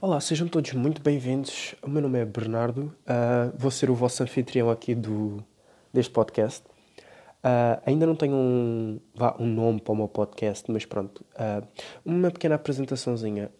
Olá, 0.00 0.20
sejam 0.20 0.48
todos 0.48 0.72
muito 0.72 1.02
bem-vindos. 1.02 1.74
O 1.82 1.90
meu 1.90 2.00
nome 2.00 2.20
é 2.20 2.24
Bernardo, 2.24 2.86
uh, 3.02 3.52
vou 3.54 3.70
ser 3.70 3.90
o 3.90 3.94
vosso 3.94 4.22
anfitrião 4.22 4.70
aqui 4.70 4.94
do, 4.94 5.44
deste 5.92 6.10
podcast. 6.10 6.64
Uh, 7.44 7.82
ainda 7.84 8.06
não 8.06 8.14
tenho 8.14 8.34
um, 8.34 8.98
vá, 9.14 9.36
um 9.38 9.46
nome 9.46 9.80
para 9.80 9.92
o 9.92 9.96
meu 9.96 10.08
podcast, 10.08 10.70
mas 10.70 10.86
pronto. 10.86 11.22
Uh, 11.34 11.66
uma 12.02 12.30
pequena 12.30 12.54
apresentaçãozinha. 12.54 13.50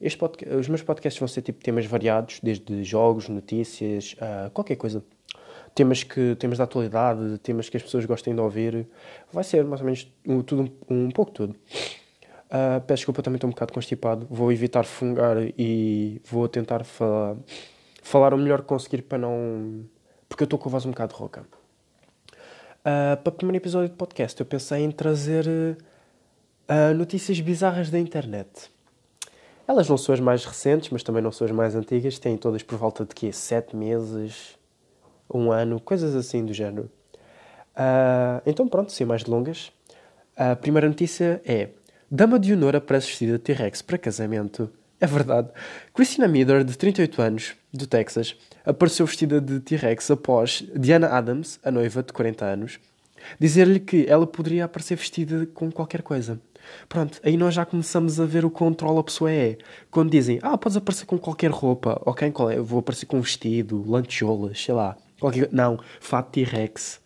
este 0.00 0.18
os 0.56 0.68
meus 0.68 0.82
podcasts 0.82 1.20
vão 1.20 1.28
ser 1.28 1.42
tipo 1.42 1.62
temas 1.62 1.84
variados, 1.84 2.40
desde 2.42 2.82
jogos, 2.84 3.28
notícias, 3.28 4.16
qualquer 4.54 4.76
coisa. 4.76 5.04
Temas, 5.74 6.02
que, 6.02 6.34
temas 6.36 6.58
da 6.58 6.64
atualidade, 6.64 7.38
temas 7.38 7.68
que 7.68 7.76
as 7.76 7.82
pessoas 7.82 8.04
gostem 8.04 8.34
de 8.34 8.40
ouvir. 8.40 8.86
Vai 9.32 9.44
ser 9.44 9.64
mais 9.64 9.80
ou 9.80 9.84
menos 9.84 10.12
um, 10.26 10.42
tudo, 10.42 10.70
um, 10.90 11.04
um 11.06 11.10
pouco 11.10 11.30
tudo. 11.30 11.54
Uh, 12.48 12.80
peço 12.86 13.00
desculpa, 13.00 13.22
também 13.22 13.36
estou 13.36 13.48
um 13.48 13.52
bocado 13.52 13.72
constipado. 13.72 14.26
Vou 14.30 14.50
evitar 14.50 14.84
fungar 14.84 15.36
e 15.58 16.20
vou 16.24 16.48
tentar 16.48 16.84
falar, 16.84 17.36
falar 18.02 18.34
o 18.34 18.38
melhor 18.38 18.62
que 18.62 18.66
conseguir 18.66 19.02
para 19.02 19.18
não. 19.18 19.84
Porque 20.28 20.42
eu 20.42 20.46
estou 20.46 20.58
com 20.58 20.68
a 20.68 20.72
voz 20.72 20.84
um 20.86 20.90
bocado 20.90 21.14
rouca. 21.14 21.42
Uh, 22.80 23.16
para 23.22 23.28
o 23.28 23.32
primeiro 23.32 23.62
episódio 23.62 23.88
de 23.90 23.96
podcast, 23.96 24.40
eu 24.40 24.46
pensei 24.46 24.82
em 24.82 24.90
trazer 24.90 25.46
uh, 25.46 26.94
notícias 26.94 27.38
bizarras 27.40 27.90
da 27.90 27.98
internet. 27.98 28.70
Elas 29.66 29.86
não 29.86 29.98
são 29.98 30.14
as 30.14 30.20
mais 30.20 30.46
recentes, 30.46 30.88
mas 30.88 31.02
também 31.02 31.22
não 31.22 31.30
são 31.30 31.44
as 31.44 31.50
mais 31.50 31.74
antigas. 31.74 32.18
Têm 32.18 32.38
todas 32.38 32.62
por 32.62 32.78
volta 32.78 33.04
de 33.04 33.14
quê? 33.14 33.30
Sete 33.30 33.76
meses, 33.76 34.57
um 35.32 35.52
ano, 35.52 35.80
coisas 35.80 36.14
assim 36.14 36.44
do 36.44 36.52
género. 36.52 36.90
Uh, 37.74 38.42
então, 38.46 38.66
pronto, 38.66 38.92
sem 38.92 39.06
mais 39.06 39.22
delongas. 39.22 39.70
A 40.36 40.56
primeira 40.56 40.88
notícia 40.88 41.40
é 41.44 41.70
Dama 42.10 42.38
de 42.38 42.54
honor 42.54 42.74
aparece 42.74 43.08
vestida 43.08 43.32
de 43.32 43.38
T-Rex 43.40 43.82
para 43.82 43.98
casamento. 43.98 44.70
É 44.98 45.06
verdade. 45.06 45.50
Christina 45.92 46.26
Miller, 46.26 46.64
de 46.64 46.76
38 46.76 47.20
anos, 47.20 47.54
do 47.70 47.86
Texas, 47.86 48.34
apareceu 48.64 49.04
vestida 49.04 49.42
de 49.42 49.60
T-Rex 49.60 50.10
após 50.10 50.64
Diana 50.74 51.08
Adams, 51.08 51.60
a 51.62 51.70
noiva 51.70 52.02
de 52.02 52.12
40 52.12 52.46
anos, 52.46 52.80
dizer-lhe 53.38 53.78
que 53.78 54.06
ela 54.08 54.26
poderia 54.26 54.64
aparecer 54.64 54.96
vestida 54.96 55.46
com 55.52 55.70
qualquer 55.70 56.00
coisa. 56.00 56.40
Pronto, 56.88 57.20
aí 57.22 57.36
nós 57.36 57.54
já 57.54 57.66
começamos 57.66 58.18
a 58.18 58.24
ver 58.24 58.44
o 58.44 58.50
controle 58.50 58.98
a 58.98 59.02
pessoa 59.02 59.30
é. 59.30 59.58
Quando 59.90 60.10
dizem, 60.10 60.38
ah, 60.42 60.56
podes 60.56 60.78
aparecer 60.78 61.04
com 61.04 61.18
qualquer 61.18 61.50
roupa, 61.50 62.00
ok, 62.06 62.30
qual 62.30 62.50
é? 62.50 62.58
vou 62.58 62.80
aparecer 62.80 63.04
com 63.04 63.18
um 63.18 63.20
vestido, 63.20 63.84
lancholas, 63.86 64.62
sei 64.62 64.74
lá. 64.74 64.96
Qualquer... 65.18 65.48
Não, 65.52 65.78
fato 66.00 66.30
T-Rex 66.30 67.00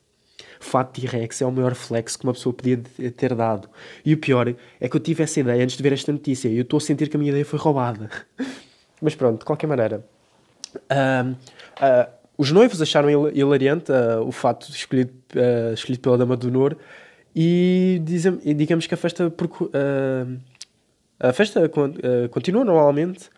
fato 0.62 1.00
T-Rex 1.00 1.42
é 1.42 1.46
o 1.46 1.52
maior 1.52 1.74
flex 1.74 2.16
que 2.16 2.24
uma 2.24 2.32
pessoa 2.32 2.52
podia 2.52 2.78
ter 3.16 3.34
dado. 3.34 3.68
E 4.04 4.14
o 4.14 4.18
pior 4.18 4.54
é 4.80 4.88
que 4.88 4.96
eu 4.96 5.00
tive 5.00 5.22
essa 5.22 5.40
ideia 5.40 5.62
antes 5.62 5.76
de 5.76 5.82
ver 5.82 5.92
esta 5.92 6.12
notícia 6.12 6.48
e 6.48 6.56
eu 6.56 6.62
estou 6.62 6.78
a 6.78 6.80
sentir 6.80 7.08
que 7.08 7.16
a 7.16 7.18
minha 7.18 7.30
ideia 7.30 7.44
foi 7.44 7.58
roubada. 7.58 8.08
Mas 9.02 9.14
pronto, 9.14 9.40
de 9.40 9.44
qualquer 9.44 9.66
maneira. 9.66 10.04
Uh, 10.74 11.32
uh, 11.32 12.10
os 12.38 12.50
noivos 12.50 12.80
acharam 12.80 13.28
hilariante 13.30 13.92
uh, 13.92 14.22
o 14.26 14.32
fato 14.32 14.70
escolhido, 14.70 15.12
escolhido 15.74 16.00
pela 16.00 16.16
Dama 16.16 16.36
do 16.36 16.48
Honor 16.48 16.76
e, 17.34 18.00
e 18.44 18.54
digamos 18.54 18.86
que 18.86 18.94
a 18.94 18.96
festa, 18.96 19.32
a 21.20 21.32
festa 21.32 21.70
continua 22.30 22.64
normalmente. 22.64 23.28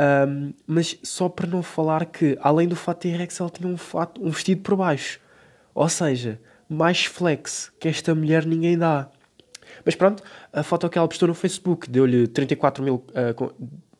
Um, 0.00 0.54
mas 0.66 0.96
só 1.02 1.28
para 1.28 1.46
não 1.46 1.62
falar 1.62 2.06
que, 2.06 2.38
além 2.40 2.66
do 2.66 2.74
fato 2.74 3.00
T-Rex, 3.00 3.38
ela 3.38 3.50
tinha 3.50 3.68
um, 3.68 3.76
fato, 3.76 4.24
um 4.24 4.30
vestido 4.30 4.62
por 4.62 4.74
baixo. 4.74 5.20
Ou 5.74 5.88
seja, 5.90 6.40
mais 6.66 7.04
flex 7.04 7.70
que 7.78 7.86
esta 7.86 8.14
mulher 8.14 8.46
ninguém 8.46 8.78
dá. 8.78 9.10
Mas 9.84 9.94
pronto, 9.94 10.22
a 10.52 10.62
foto 10.62 10.88
que 10.88 10.96
ela 10.96 11.06
postou 11.06 11.28
no 11.28 11.34
Facebook 11.34 11.90
deu-lhe 11.90 12.26
34 12.26 12.82
mil. 12.82 13.04
Uh, 13.10 13.52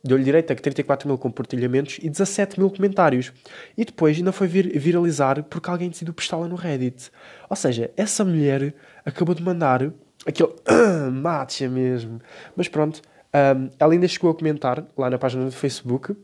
deu-lhe 0.02 0.24
direito 0.24 0.50
a 0.50 0.56
34 0.56 1.06
mil 1.06 1.18
compartilhamentos 1.18 1.98
e 2.00 2.08
17 2.08 2.58
mil 2.58 2.70
comentários. 2.70 3.32
E 3.76 3.84
depois 3.84 4.16
ainda 4.16 4.32
foi 4.32 4.48
vir, 4.48 4.78
viralizar 4.78 5.42
porque 5.44 5.68
alguém 5.68 5.90
decidiu 5.90 6.14
postá-la 6.14 6.48
no 6.48 6.54
Reddit. 6.54 7.10
Ou 7.48 7.56
seja, 7.56 7.90
essa 7.94 8.24
mulher 8.24 8.74
acabou 9.04 9.34
de 9.34 9.42
mandar 9.42 9.92
aquele 10.26 10.54
matcha 11.12 11.68
mesmo. 11.68 12.20
Mas 12.56 12.68
pronto, 12.68 13.02
um, 13.34 13.70
ela 13.78 13.92
ainda 13.92 14.08
chegou 14.08 14.30
a 14.30 14.34
comentar 14.34 14.84
lá 14.96 15.10
na 15.10 15.18
página 15.18 15.44
do 15.44 15.52
Facebook. 15.52 16.12
Uh, 16.12 16.16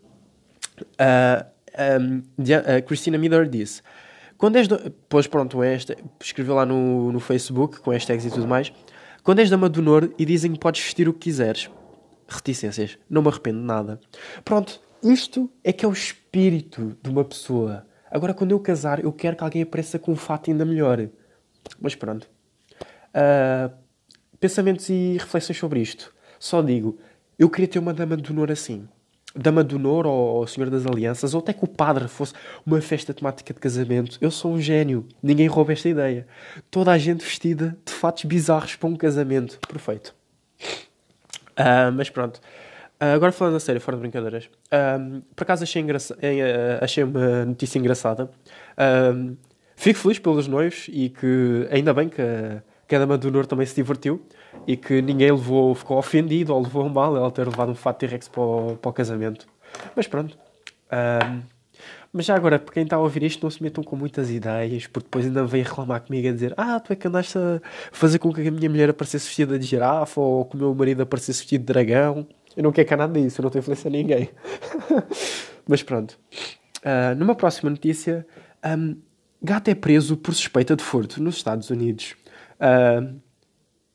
um, 2.01 2.23
a 2.77 2.83
Christina 2.83 3.19
Miller 3.19 3.49
disse: 3.49 3.83
quando 4.37 4.57
és. 4.57 4.69
Pois 5.09 5.27
pronto, 5.27 5.63
esta... 5.63 5.97
escreveu 6.23 6.55
lá 6.55 6.67
no, 6.67 7.13
no 7.13 7.21
Facebook, 7.21 7.81
com 7.81 7.91
hashtags 7.91 8.25
e 8.25 8.31
tudo 8.31 8.47
mais. 8.47 8.73
Quando 9.23 9.41
és 9.41 9.51
dama 9.51 9.69
do 9.69 9.81
honor 9.81 10.13
e 10.19 10.25
dizem 10.25 10.53
que 10.53 10.59
podes 10.59 10.83
vestir 10.83 11.09
o 11.09 11.13
que 11.13 11.21
quiseres. 11.21 11.71
Reticências. 12.29 12.99
Não 13.09 13.23
me 13.23 13.29
arrependo 13.29 13.61
de 13.61 13.65
nada. 13.65 14.01
Pronto, 14.45 14.81
isto 15.03 15.51
é 15.65 15.73
que 15.73 15.85
é 15.85 15.89
o 15.89 15.93
espírito 15.93 16.97
de 17.03 17.11
uma 17.11 17.25
pessoa. 17.25 17.87
Agora, 18.11 18.35
quando 18.35 18.53
eu 18.53 18.61
casar, 18.61 19.03
eu 19.03 19.13
quero 19.13 19.37
que 19.37 19.45
alguém 19.45 19.63
apareça 19.63 19.99
com 19.99 20.13
um 20.13 20.17
fato 20.17 20.51
ainda 20.51 20.65
melhor. 20.65 21.09
Mas 21.81 21.95
pronto. 21.95 22.29
Uh, 23.11 23.75
pensamentos 24.39 24.89
e 24.89 25.17
reflexões 25.19 25.59
sobre 25.59 25.81
isto. 25.81 26.15
Só 26.39 26.63
digo, 26.63 26.99
eu 27.39 27.51
queria 27.51 27.69
ter 27.69 27.79
uma 27.79 27.93
dama 27.93 28.17
de 28.17 28.31
honor 28.33 28.51
assim. 28.51 28.89
Dama 29.39 29.63
do 29.63 29.77
Honor 29.77 30.07
ou, 30.07 30.37
ou 30.37 30.47
Senhor 30.47 30.71
das 30.71 30.87
Alianças, 30.87 31.35
ou 31.35 31.41
até 31.41 31.53
que 31.53 31.63
o 31.63 31.69
padre 31.69 32.09
fosse 32.09 32.33
uma 32.65 32.81
festa 32.81 33.13
temática 33.13 33.53
de 33.53 33.61
casamento. 33.61 34.17
Eu 34.19 34.31
sou 34.31 34.55
um 34.55 34.61
gênio. 34.61 35.07
Ninguém 35.23 35.47
rouba 35.47 35.75
esta 35.75 35.89
ideia. 35.89 36.27
Toda 36.71 36.91
a 36.91 36.97
gente 36.97 37.23
vestida 37.23 37.77
de 37.85 37.93
fatos 37.93 38.25
bizarros 38.25 38.77
para 38.77 38.89
um 38.89 38.97
casamento. 38.97 39.59
Perfeito. 39.69 40.15
Uh, 41.53 41.93
mas 41.95 42.09
pronto. 42.09 42.37
Uh, 42.99 43.15
agora 43.15 43.31
falando 43.31 43.57
a 43.57 43.61
sério, 43.61 43.79
fora 43.79 43.99
de 43.99 44.01
brincadeiras. 44.01 44.47
Uh, 44.47 45.21
por 45.35 45.43
acaso 45.43 45.65
achei, 45.65 45.83
engraça 45.83 46.17
achei 46.81 47.05
uma 47.05 47.45
notícia 47.45 47.79
engraçada. 47.79 48.31
fico 49.77 49.99
feliz 49.99 50.19
pelos 50.19 50.49
noivos 50.49 50.87
e 50.89 51.11
que 51.11 51.69
ainda 51.71 51.93
bem 51.93 52.09
que 52.09 52.23
que 52.87 52.95
a 52.95 52.99
Dama 52.99 53.19
do 53.19 53.29
Honor 53.29 53.47
também 53.47 53.67
se 53.67 53.75
divertiu 53.75 54.23
e 54.67 54.77
que 54.77 55.03
ninguém 55.03 55.31
levou, 55.31 55.75
ficou 55.75 55.99
ofendido 55.99 56.55
ou 56.55 56.63
levou 56.63 56.89
mal 56.89 57.17
ela 57.17 57.31
ter 57.31 57.47
levado 57.47 57.71
um 57.71 57.75
fato 57.75 57.99
T-Rex 57.99 58.29
para, 58.29 58.43
o, 58.43 58.77
para 58.77 58.91
o 58.91 58.93
casamento. 58.93 59.47
Mas 59.95 60.07
pronto. 60.07 60.37
Um, 60.93 61.43
mas 62.13 62.25
já 62.25 62.35
agora, 62.35 62.59
para 62.59 62.73
quem 62.73 62.85
está 62.85 62.97
a 62.97 62.99
ouvir 62.99 63.23
isto, 63.25 63.43
não 63.43 63.51
se 63.51 63.63
metam 63.63 63.85
com 63.85 63.95
muitas 63.95 64.31
ideias, 64.31 64.87
porque 64.87 65.05
depois 65.05 65.27
ainda 65.27 65.45
vem 65.45 65.63
reclamar 65.63 66.01
comigo 66.01 66.29
a 66.29 66.33
dizer: 66.33 66.55
Ah, 66.57 66.81
tu 66.81 66.93
é 66.93 66.97
que 66.97 67.07
andaste 67.07 67.37
a 67.37 67.61
fazer 67.93 68.19
com 68.19 68.33
que 68.33 68.47
a 68.47 68.51
minha 68.51 68.71
mulher 68.71 68.89
aparecesse 68.89 69.27
vestida 69.27 69.59
de 69.59 69.67
girafa 69.67 70.21
ou 70.21 70.45
que 70.47 70.57
o 70.57 70.59
meu 70.59 70.75
marido 70.75 71.03
aparecesse 71.03 71.41
vestido 71.41 71.61
de 71.61 71.67
dragão. 71.67 72.27
Eu 72.57 72.63
não 72.63 72.73
quero 72.73 72.89
cá 72.89 72.97
nada 72.97 73.21
disso, 73.21 73.41
eu 73.41 73.43
não 73.43 73.49
estou 73.49 73.59
a 73.59 73.61
influenciar 73.61 73.91
ninguém. 73.91 74.31
mas 75.69 75.83
pronto. 75.83 76.19
Uh, 76.79 77.15
numa 77.19 77.35
próxima 77.35 77.69
notícia, 77.69 78.27
um, 78.65 78.97
gato 79.43 79.69
é 79.69 79.75
preso 79.75 80.17
por 80.17 80.35
suspeita 80.35 80.75
de 80.75 80.83
furto 80.83 81.23
nos 81.23 81.37
Estados 81.37 81.69
Unidos. 81.69 82.15
Uh, 82.61 83.21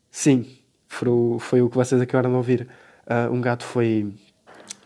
sim, 0.10 0.58
foi, 0.88 1.10
foi 1.40 1.62
o 1.62 1.70
que 1.70 1.76
vocês 1.76 2.02
acabaram 2.02 2.32
de 2.32 2.38
ouvir. 2.38 2.68
Uh, 3.06 3.34
um 3.34 3.42
gato 3.42 3.64
foi, 3.64 4.14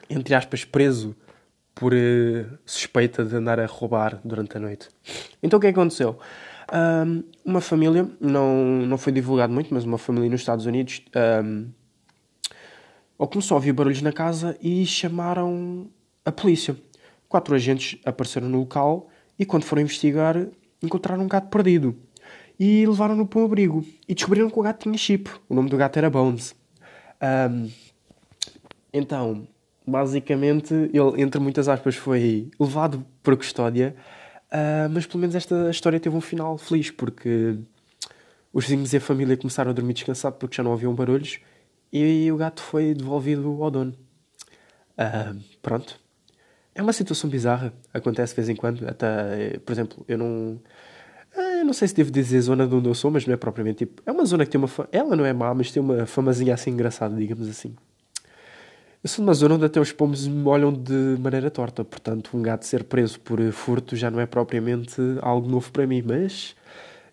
entre 0.10 0.34
aspas, 0.36 0.64
preso 0.64 1.16
por 1.74 1.94
uh, 1.94 2.58
suspeita 2.66 3.24
de 3.26 3.36
andar 3.36 3.60
a 3.60 3.66
roubar 3.66 4.20
durante 4.24 4.58
a 4.58 4.60
noite. 4.60 4.90
Então 5.44 5.58
o 5.58 5.62
que 5.62 5.68
é 5.68 5.72
aconteceu? 5.72 6.18
Um, 6.74 7.24
uma 7.44 7.62
família, 7.62 8.10
não, 8.20 8.56
não 8.88 8.98
foi 8.98 9.14
divulgado 9.14 9.54
muito, 9.54 9.74
mas 9.74 9.84
uma 9.84 9.98
família 9.98 10.30
nos 10.30 10.42
Estados 10.42 10.66
Unidos 10.66 11.04
um, 11.44 11.68
ou 13.18 13.28
começou 13.28 13.56
a 13.56 13.58
ouvir 13.58 13.72
barulhos 13.72 14.02
na 14.02 14.12
casa 14.12 14.58
e 14.62 14.86
chamaram 14.86 15.88
a 16.24 16.32
polícia. 16.32 16.76
Quatro 17.30 17.54
agentes 17.56 18.00
apareceram 18.06 18.50
no 18.50 18.60
local 18.60 19.10
e, 19.38 19.46
quando 19.46 19.64
foram 19.64 19.82
investigar, 19.82 20.48
encontraram 20.82 21.24
um 21.24 21.28
gato 21.28 21.50
perdido 21.50 21.96
e 22.60 22.86
levaram-no 22.86 23.26
para 23.26 23.40
um 23.40 23.46
abrigo. 23.46 23.86
E 24.08 24.14
descobriram 24.14 24.50
que 24.50 24.60
o 24.60 24.62
gato 24.62 24.84
tinha 24.84 24.98
chip. 24.98 25.30
O 25.50 25.56
nome 25.56 25.70
do 25.70 25.78
gato 25.78 25.98
era 25.98 26.10
Bones. 26.10 26.56
Um, 27.22 27.70
então, 28.94 29.48
basicamente, 29.86 30.74
ele, 30.74 31.22
entre 31.22 31.40
muitas 31.40 31.68
aspas, 31.68 31.96
foi 31.96 32.50
levado 32.60 33.06
para 33.22 33.36
custódia. 33.36 33.96
Uh, 34.48 34.90
mas 34.92 35.06
pelo 35.06 35.20
menos 35.20 35.36
esta 35.36 35.70
história 35.70 36.00
teve 36.00 36.16
um 36.16 36.22
final 36.22 36.58
feliz, 36.58 36.92
porque 36.92 37.58
os 38.54 38.66
vizinhos 38.66 38.94
e 38.94 38.98
a 38.98 39.02
família 39.02 39.36
começaram 39.36 39.72
a 39.72 39.74
dormir 39.74 39.94
descansado 39.94 40.38
porque 40.38 40.56
já 40.56 40.64
não 40.64 40.72
haviam 40.72 40.96
barulhos 40.96 41.40
e 41.92 42.32
o 42.32 42.38
gato 42.38 42.62
foi 42.62 42.94
devolvido 42.94 43.62
ao 43.62 43.72
dono. 43.72 43.94
Uh, 44.98 45.42
pronto. 45.62 46.00
É 46.74 46.82
uma 46.82 46.94
situação 46.94 47.30
bizarra, 47.30 47.74
acontece 47.94 48.34
de 48.34 48.36
vez 48.38 48.50
em 48.50 48.56
quando. 48.56 48.88
Até, 48.88 49.60
por 49.60 49.72
exemplo, 49.72 50.06
eu 50.08 50.18
não 50.18 50.60
não 51.64 51.74
sei 51.74 51.88
se 51.88 51.96
devo 51.96 52.12
dizer 52.12 52.42
zona 52.42 52.68
de 52.68 52.76
onde 52.76 52.88
eu 52.88 52.94
sou, 52.94 53.12
mas 53.12 53.26
não 53.26 53.34
é 53.34 53.38
propriamente 53.38 53.86
tipo. 53.86 54.02
É 54.06 54.12
uma 54.12 54.26
zona 54.26 54.46
que 54.46 54.52
tem 54.52 54.60
uma. 54.60 54.70
Ela 54.92 55.16
não 55.16 55.26
é 55.26 55.34
má, 55.34 55.54
mas 55.54 55.72
tem 55.72 55.82
uma 55.82 56.06
famazinha 56.06 56.54
assim 56.54 56.72
engraçada, 56.72 57.16
digamos 57.16 57.48
assim. 57.48 57.76
Eu 59.04 59.10
sou 59.10 59.24
de 59.24 59.30
uma 59.30 59.34
zona 59.36 59.54
onde 59.54 59.66
até 59.66 59.80
os 59.80 59.92
pombos 59.92 60.28
me 60.28 60.48
olham 60.48 60.74
de 60.74 61.16
maneira 61.20 61.52
torta, 61.52 61.84
portanto, 61.84 62.32
um 62.34 62.42
gato 62.42 62.66
ser 62.66 62.84
preso 62.84 63.20
por 63.20 63.40
furto 63.52 63.96
já 63.96 64.10
não 64.10 64.20
é 64.20 64.26
propriamente 64.26 65.00
algo 65.22 65.48
novo 65.48 65.72
para 65.72 65.86
mim, 65.86 66.02
mas 66.04 66.56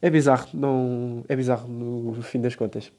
é 0.00 0.08
bizarro, 0.08 0.48
não... 0.54 1.22
é 1.28 1.36
bizarro 1.36 1.68
no 1.68 2.22
fim 2.22 2.40
das 2.40 2.54
contas. 2.54 2.90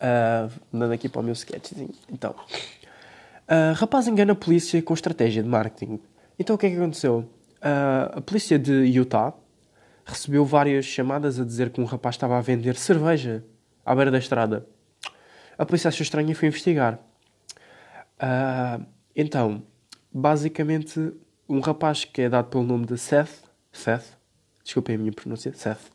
Uh, 0.00 0.92
aqui 0.94 1.10
para 1.10 1.20
o 1.20 1.22
meu 1.22 1.34
sketchzinho. 1.34 1.90
Então, 2.10 2.30
uh, 2.30 3.74
rapaz 3.74 4.08
engana 4.08 4.32
a 4.32 4.34
polícia 4.34 4.80
com 4.80 4.94
estratégia 4.94 5.42
de 5.42 5.48
marketing. 5.48 6.00
Então, 6.38 6.56
o 6.56 6.58
que 6.58 6.64
é 6.64 6.70
que 6.70 6.76
aconteceu? 6.76 7.18
Uh, 7.58 8.16
a 8.16 8.20
polícia 8.22 8.58
de 8.58 8.72
Utah 8.72 9.34
recebeu 10.04 10.44
várias 10.44 10.84
chamadas 10.84 11.40
a 11.40 11.44
dizer 11.44 11.70
que 11.70 11.80
um 11.80 11.84
rapaz 11.84 12.14
estava 12.14 12.36
a 12.36 12.40
vender 12.40 12.76
cerveja 12.76 13.44
à 13.84 13.94
beira 13.94 14.10
da 14.10 14.18
estrada. 14.18 14.66
A 15.56 15.64
polícia 15.64 15.88
achou 15.88 16.02
estranho 16.02 16.30
e 16.30 16.34
foi 16.34 16.48
investigar. 16.48 16.98
Uh, 18.16 18.84
então, 19.14 19.62
basicamente, 20.12 21.12
um 21.48 21.60
rapaz 21.60 22.04
que 22.04 22.22
é 22.22 22.28
dado 22.28 22.48
pelo 22.48 22.64
nome 22.64 22.86
de 22.86 22.98
Seth, 22.98 23.44
Seth, 23.72 24.16
desculpem 24.62 24.96
a 24.96 24.98
minha 24.98 25.12
pronúncia, 25.12 25.52
Seth, 25.54 25.90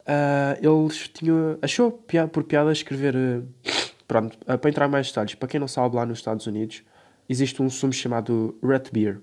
uh, 0.00 0.56
eles 0.60 1.08
tinham, 1.08 1.58
achou 1.60 1.90
piada, 1.92 2.28
por 2.28 2.44
piada 2.44 2.72
escrever, 2.72 3.14
uh, 3.16 3.48
pronto, 4.06 4.38
para 4.38 4.70
entrar 4.70 4.88
mais 4.88 5.08
detalhes, 5.08 5.34
para 5.34 5.48
quem 5.48 5.60
não 5.60 5.68
sabe, 5.68 5.96
lá 5.96 6.06
nos 6.06 6.18
Estados 6.18 6.46
Unidos 6.46 6.82
existe 7.28 7.62
um 7.62 7.70
sumo 7.70 7.92
chamado 7.92 8.58
Red 8.62 8.84
Beer, 8.92 9.20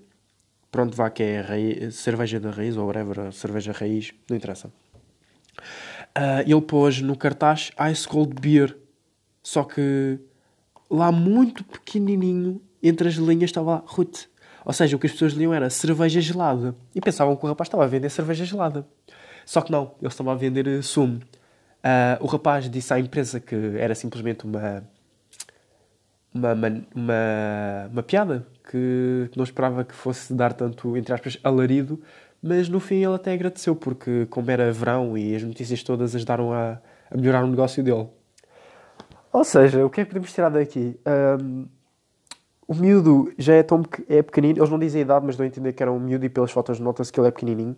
pronto, 0.71 0.95
vá 0.95 1.09
que 1.09 1.23
é 1.23 1.91
cerveja 1.91 2.39
da 2.39 2.51
raiz, 2.51 2.77
ou 2.77 2.85
whatever, 2.85 3.31
cerveja 3.33 3.71
raiz, 3.71 4.13
não 4.29 4.37
interessa. 4.37 4.71
ele 6.45 6.61
pôs 6.61 7.01
no 7.01 7.15
cartaz 7.15 7.71
Ice 7.91 8.07
Cold 8.07 8.35
Beer, 8.39 8.77
só 9.43 9.63
que 9.63 10.19
lá 10.89 11.11
muito 11.11 11.63
pequenininho, 11.63 12.61
entre 12.81 13.07
as 13.07 13.15
linhas 13.15 13.49
estava 13.49 13.83
Ruth. 13.85 14.25
Ou 14.65 14.73
seja, 14.73 14.95
o 14.95 14.99
que 14.99 15.07
as 15.07 15.13
pessoas 15.13 15.33
liam 15.33 15.53
era 15.53 15.69
cerveja 15.69 16.19
gelada. 16.19 16.75
E 16.93 17.01
pensavam 17.01 17.35
que 17.35 17.45
o 17.45 17.47
rapaz 17.47 17.67
estava 17.67 17.83
a 17.83 17.87
vender 17.87 18.09
cerveja 18.09 18.45
gelada. 18.45 18.85
Só 19.45 19.61
que 19.61 19.71
não, 19.71 19.95
ele 19.99 20.07
estava 20.07 20.31
a 20.31 20.35
vender 20.35 20.67
eh, 20.67 20.81
sumo. 20.81 21.19
Uh, 21.79 22.21
o 22.21 22.27
rapaz 22.27 22.69
disse 22.69 22.93
à 22.93 22.99
empresa 22.99 23.39
que 23.39 23.55
era 23.77 23.95
simplesmente 23.95 24.45
uma, 24.45 24.83
uma, 26.33 26.53
uma, 26.53 26.67
uma, 26.93 27.89
uma 27.91 28.03
piada, 28.03 28.45
que 28.69 29.31
não 29.35 29.43
esperava 29.43 29.83
que 29.83 29.95
fosse 29.95 30.31
dar 30.31 30.53
tanto, 30.53 30.95
entre 30.95 31.11
aspas, 31.11 31.39
alarido, 31.43 31.99
mas 32.41 32.69
no 32.69 32.79
fim 32.79 33.03
ele 33.03 33.15
até 33.15 33.33
agradeceu, 33.33 33.75
porque 33.75 34.27
como 34.27 34.49
era 34.51 34.71
verão 34.71 35.17
e 35.17 35.35
as 35.35 35.41
notícias 35.41 35.81
todas 35.81 36.15
ajudaram 36.15 36.53
a, 36.53 36.79
a 37.09 37.17
melhorar 37.17 37.43
o 37.43 37.47
negócio 37.47 37.83
dele. 37.83 38.07
Ou 39.33 39.43
seja, 39.43 39.83
o 39.85 39.89
que 39.89 40.01
é 40.01 40.03
que 40.05 40.09
podemos 40.09 40.31
tirar 40.31 40.49
daqui? 40.49 40.99
Um, 41.41 41.67
o 42.67 42.75
miúdo 42.75 43.33
já 43.37 43.55
é 43.55 43.63
tão 43.63 43.83
é 44.07 44.21
pequenino, 44.21 44.59
eles 44.59 44.69
não 44.69 44.77
dizem 44.77 44.99
a 44.99 45.05
idade, 45.05 45.25
mas 45.25 45.35
dão 45.35 45.43
a 45.43 45.47
entender 45.47 45.73
que 45.73 45.81
era 45.81 45.91
um 45.91 45.99
miúdo 45.99 46.25
e 46.25 46.29
pelas 46.29 46.51
fotos 46.51 46.79
nota-se 46.79 47.11
que 47.11 47.19
ele 47.19 47.27
é 47.27 47.31
pequenininho. 47.31 47.75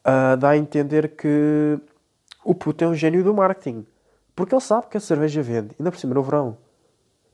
Uh, 0.00 0.36
dá 0.38 0.50
a 0.50 0.56
entender 0.56 1.16
que 1.16 1.78
o 2.44 2.54
puto 2.54 2.84
é 2.84 2.88
um 2.88 2.94
gênio 2.94 3.24
do 3.24 3.32
marketing. 3.32 3.86
Porque 4.36 4.54
ele 4.54 4.62
sabe 4.62 4.86
que 4.88 4.96
a 4.96 5.00
cerveja 5.00 5.42
vende, 5.42 5.74
ainda 5.78 5.90
por 5.90 5.98
cima 5.98 6.14
no 6.14 6.22
verão. 6.22 6.56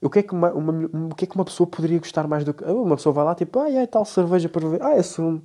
O 0.05 0.11
que, 0.11 0.19
é 0.19 0.23
que 0.23 0.35
uma, 0.35 0.53
uma, 0.53 0.91
o 1.11 1.15
que 1.15 1.25
é 1.25 1.27
que 1.27 1.35
uma 1.35 1.47
pessoa 1.47 1.67
poderia 1.67 1.99
gostar 1.99 2.29
mais 2.29 2.45
do 2.45 2.53
que. 2.53 2.63
Uma 2.63 2.95
pessoa 2.95 3.15
vai 3.15 3.25
lá 3.25 3.35
tipo, 3.35 3.59
ah, 3.59 3.71
é 3.71 3.87
tal 3.87 4.05
cerveja 4.05 4.51
para 4.51 4.69
ver. 4.69 4.83
Ah, 4.83 4.95
é 4.95 5.03
sumo. 5.03 5.43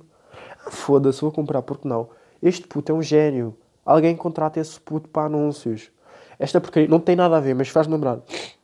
Ah, 0.66 0.70
foda-se, 0.70 1.22
vou 1.22 1.32
comprar, 1.32 1.62
porque 1.62 1.88
não? 1.88 2.10
Este 2.42 2.66
puto 2.66 2.92
é 2.92 2.94
um 2.94 3.02
gênio. 3.02 3.56
Alguém 3.86 4.14
contrata 4.14 4.60
esse 4.60 4.78
puto 4.78 5.08
para 5.08 5.28
anúncios. 5.28 5.90
Esta 6.38 6.60
porcaria 6.60 6.86
não 6.88 7.00
tem 7.00 7.16
nada 7.16 7.38
a 7.38 7.40
ver, 7.40 7.54
mas 7.54 7.70
faz 7.70 7.86
lembrar. 7.86 8.20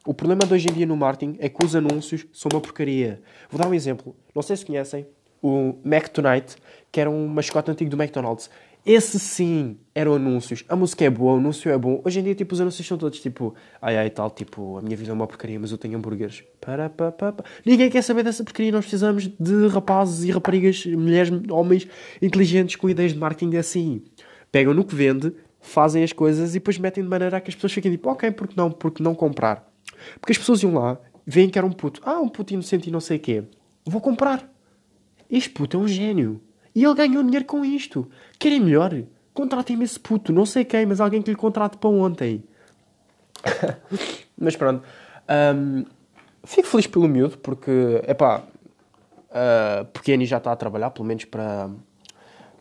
O 0.06 0.12
problema 0.12 0.44
de 0.44 0.52
hoje 0.52 0.69
em 0.69 0.72
dia 0.75 0.87
no 0.87 0.96
marketing 0.98 1.38
é 1.40 1.48
que 1.48 1.64
os 1.64 1.75
anúncios 1.75 2.26
são 2.31 2.50
uma 2.52 2.60
porcaria. 2.60 3.22
Vou 3.50 3.58
dar 3.58 3.66
um 3.66 3.72
exemplo. 3.72 4.14
Não 4.34 4.43
sei 4.43 4.54
se 4.54 4.66
conhecem 4.66 5.06
o 5.43 5.76
Mac 5.82 6.08
Tonight, 6.08 6.56
que 6.93 7.00
era 7.00 7.08
um 7.08 7.26
mascote 7.26 7.70
antigo 7.70 7.90
do 7.90 7.96
McDonald's. 7.96 8.50
Esse 8.87 9.19
sim 9.19 9.79
eram 9.93 10.15
anúncios. 10.15 10.65
A 10.69 10.77
música 10.77 11.05
é 11.05 11.11
boa, 11.11 11.35
o 11.35 11.38
anúncio 11.38 11.69
é 11.69 11.77
bom. 11.77 12.00
Hoje 12.05 12.21
em 12.21 12.23
dia, 12.23 12.37
tipo, 12.37 12.55
os 12.55 12.61
anúncios 12.61 12.87
são 12.87 12.97
todos 12.97 13.19
tipo, 13.19 13.53
ai 13.83 13.99
ai 13.99 14.11
tal, 14.11 14.31
tipo, 14.31 14.79
a 14.79 14.81
minha 14.81 14.97
vida 14.97 15.11
é 15.11 15.12
uma 15.12 15.27
porcaria, 15.27 15.59
mas 15.59 15.73
eu 15.73 15.77
tenho 15.77 15.99
hambúrgueres. 15.99 16.44
Para, 16.61 16.88
para, 16.88 17.11
para, 17.11 17.33
para. 17.33 17.44
Ninguém 17.65 17.91
quer 17.91 18.03
saber 18.03 18.23
dessa 18.23 18.44
porcaria. 18.44 18.71
Nós 18.71 18.85
precisamos 18.85 19.27
de 19.27 19.67
rapazes 19.67 20.23
e 20.23 20.31
raparigas, 20.31 20.87
mulheres, 20.87 21.33
homens 21.50 21.88
inteligentes 22.23 22.77
com 22.77 22.88
ideias 22.88 23.12
de 23.12 23.19
marketing 23.19 23.56
assim. 23.56 24.05
Pegam 24.53 24.73
no 24.73 24.85
que 24.85 24.94
vende, 24.94 25.32
fazem 25.59 26.05
as 26.05 26.12
coisas 26.12 26.50
e 26.50 26.61
depois 26.61 26.79
metem 26.79 27.03
de 27.03 27.11
maneira 27.11 27.41
que 27.41 27.50
as 27.50 27.56
pessoas 27.56 27.73
fiquem 27.73 27.91
tipo, 27.91 28.09
ok, 28.09 28.31
porque 28.31 28.55
não, 28.56 28.71
porque 28.71 29.03
não 29.03 29.17
comprar? 29.17 29.69
Porque 30.21 30.31
as 30.31 30.39
pessoas 30.39 30.62
iam 30.62 30.75
lá, 30.75 30.97
veem 31.27 31.50
que 31.50 31.59
era 31.59 31.67
um 31.67 31.73
puto, 31.73 32.00
ah, 32.05 32.21
um 32.21 32.29
puto 32.29 32.55
inocente 32.55 32.89
e 32.89 32.93
não 32.93 33.00
sei 33.00 33.17
o 33.17 33.21
quê, 33.21 33.43
vou 33.85 34.00
comprar. 34.00 34.49
Este 35.29 35.50
puto 35.50 35.77
é 35.77 35.81
um 35.81 35.89
gênio. 35.89 36.41
E 36.76 36.84
ele 36.84 36.94
ganhou 36.94 37.25
dinheiro 37.25 37.44
com 37.44 37.64
isto. 37.64 38.08
Querem 38.38 38.61
melhor? 38.61 38.93
Contratem-me 39.34 39.84
esse 39.84 39.99
puto, 39.99 40.32
não 40.32 40.46
sei 40.46 40.64
quem, 40.64 40.87
mas 40.87 41.00
alguém 41.00 41.20
que 41.20 41.31
lhe 41.31 41.37
contrate 41.37 41.76
para 41.76 41.90
ontem. 41.90 42.44
mas 44.38 44.55
pronto. 44.55 44.84
Um, 45.28 45.84
fico 46.44 46.69
feliz 46.69 46.87
pelo 46.87 47.08
miúdo, 47.08 47.38
porque, 47.38 48.00
é 48.05 48.14
pá, 48.14 48.44
uh, 49.31 49.84
porque 49.87 50.12
a 50.12 50.14
Annie 50.14 50.26
já 50.26 50.37
está 50.37 50.52
a 50.52 50.56
trabalhar, 50.56 50.90
pelo 50.90 51.08
menos 51.08 51.25
para, 51.25 51.69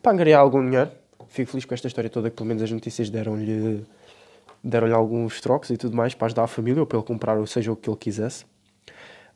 para 0.02 0.12
angariar 0.12 0.40
algum 0.40 0.64
dinheiro 0.66 0.90
fico 1.36 1.52
feliz 1.52 1.66
com 1.66 1.74
esta 1.74 1.88
história 1.88 2.10
toda, 2.10 2.30
que 2.30 2.36
pelo 2.36 2.48
menos 2.48 2.64
as 2.64 2.72
notícias 2.72 3.10
deram-lhe 3.10 3.86
deram-lhe 4.64 4.94
alguns 4.94 5.40
trocos 5.42 5.70
e 5.70 5.78
tudo 5.78 5.96
mais 5.96 6.16
para 6.16 6.26
ajudar 6.28 6.44
a 6.44 6.48
família 6.48 6.82
ou 6.82 6.88
para 6.88 6.98
ele 6.98 7.06
comprar, 7.06 7.38
ou 7.38 7.46
seja, 7.46 7.72
o 7.72 7.76
que 7.76 7.88
ele 7.88 7.98
quisesse. 7.98 8.46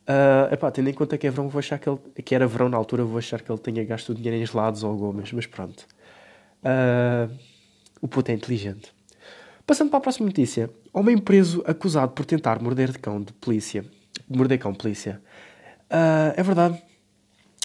Uh, 0.08 0.52
epá, 0.52 0.70
tendo 0.70 0.90
em 0.90 0.92
conta 0.92 1.16
que 1.16 1.26
é 1.26 1.30
verão, 1.30 1.48
vou 1.48 1.58
achar 1.58 1.78
que, 1.78 1.88
ele, 1.88 1.98
que 2.24 2.34
era 2.34 2.46
verão 2.46 2.68
na 2.68 2.76
altura, 2.76 3.04
vou 3.04 3.18
achar 3.18 3.40
que 3.40 3.50
ele 3.50 3.58
tenha 3.58 3.84
gasto 3.84 4.10
o 4.10 4.14
dinheiro 4.14 4.42
em 4.42 4.46
gelados 4.46 4.82
ou 4.82 4.96
gomas, 4.96 5.32
mas 5.32 5.46
pronto. 5.46 5.86
Uh, 6.64 7.32
o 8.00 8.08
puto 8.08 8.30
é 8.30 8.34
inteligente. 8.34 8.92
Passando 9.66 9.90
para 9.90 9.98
a 9.98 10.02
próxima 10.02 10.26
notícia. 10.26 10.70
Homem 10.92 11.16
preso 11.16 11.62
acusado 11.66 12.12
por 12.12 12.24
tentar 12.24 12.60
morder 12.60 12.90
de 12.90 12.98
cão 12.98 13.20
de 13.20 13.32
polícia. 13.34 13.84
Morder 14.28 14.58
cão 14.58 14.74
polícia. 14.74 15.20
Uh, 15.88 16.34
é 16.36 16.42
verdade. 16.42 16.82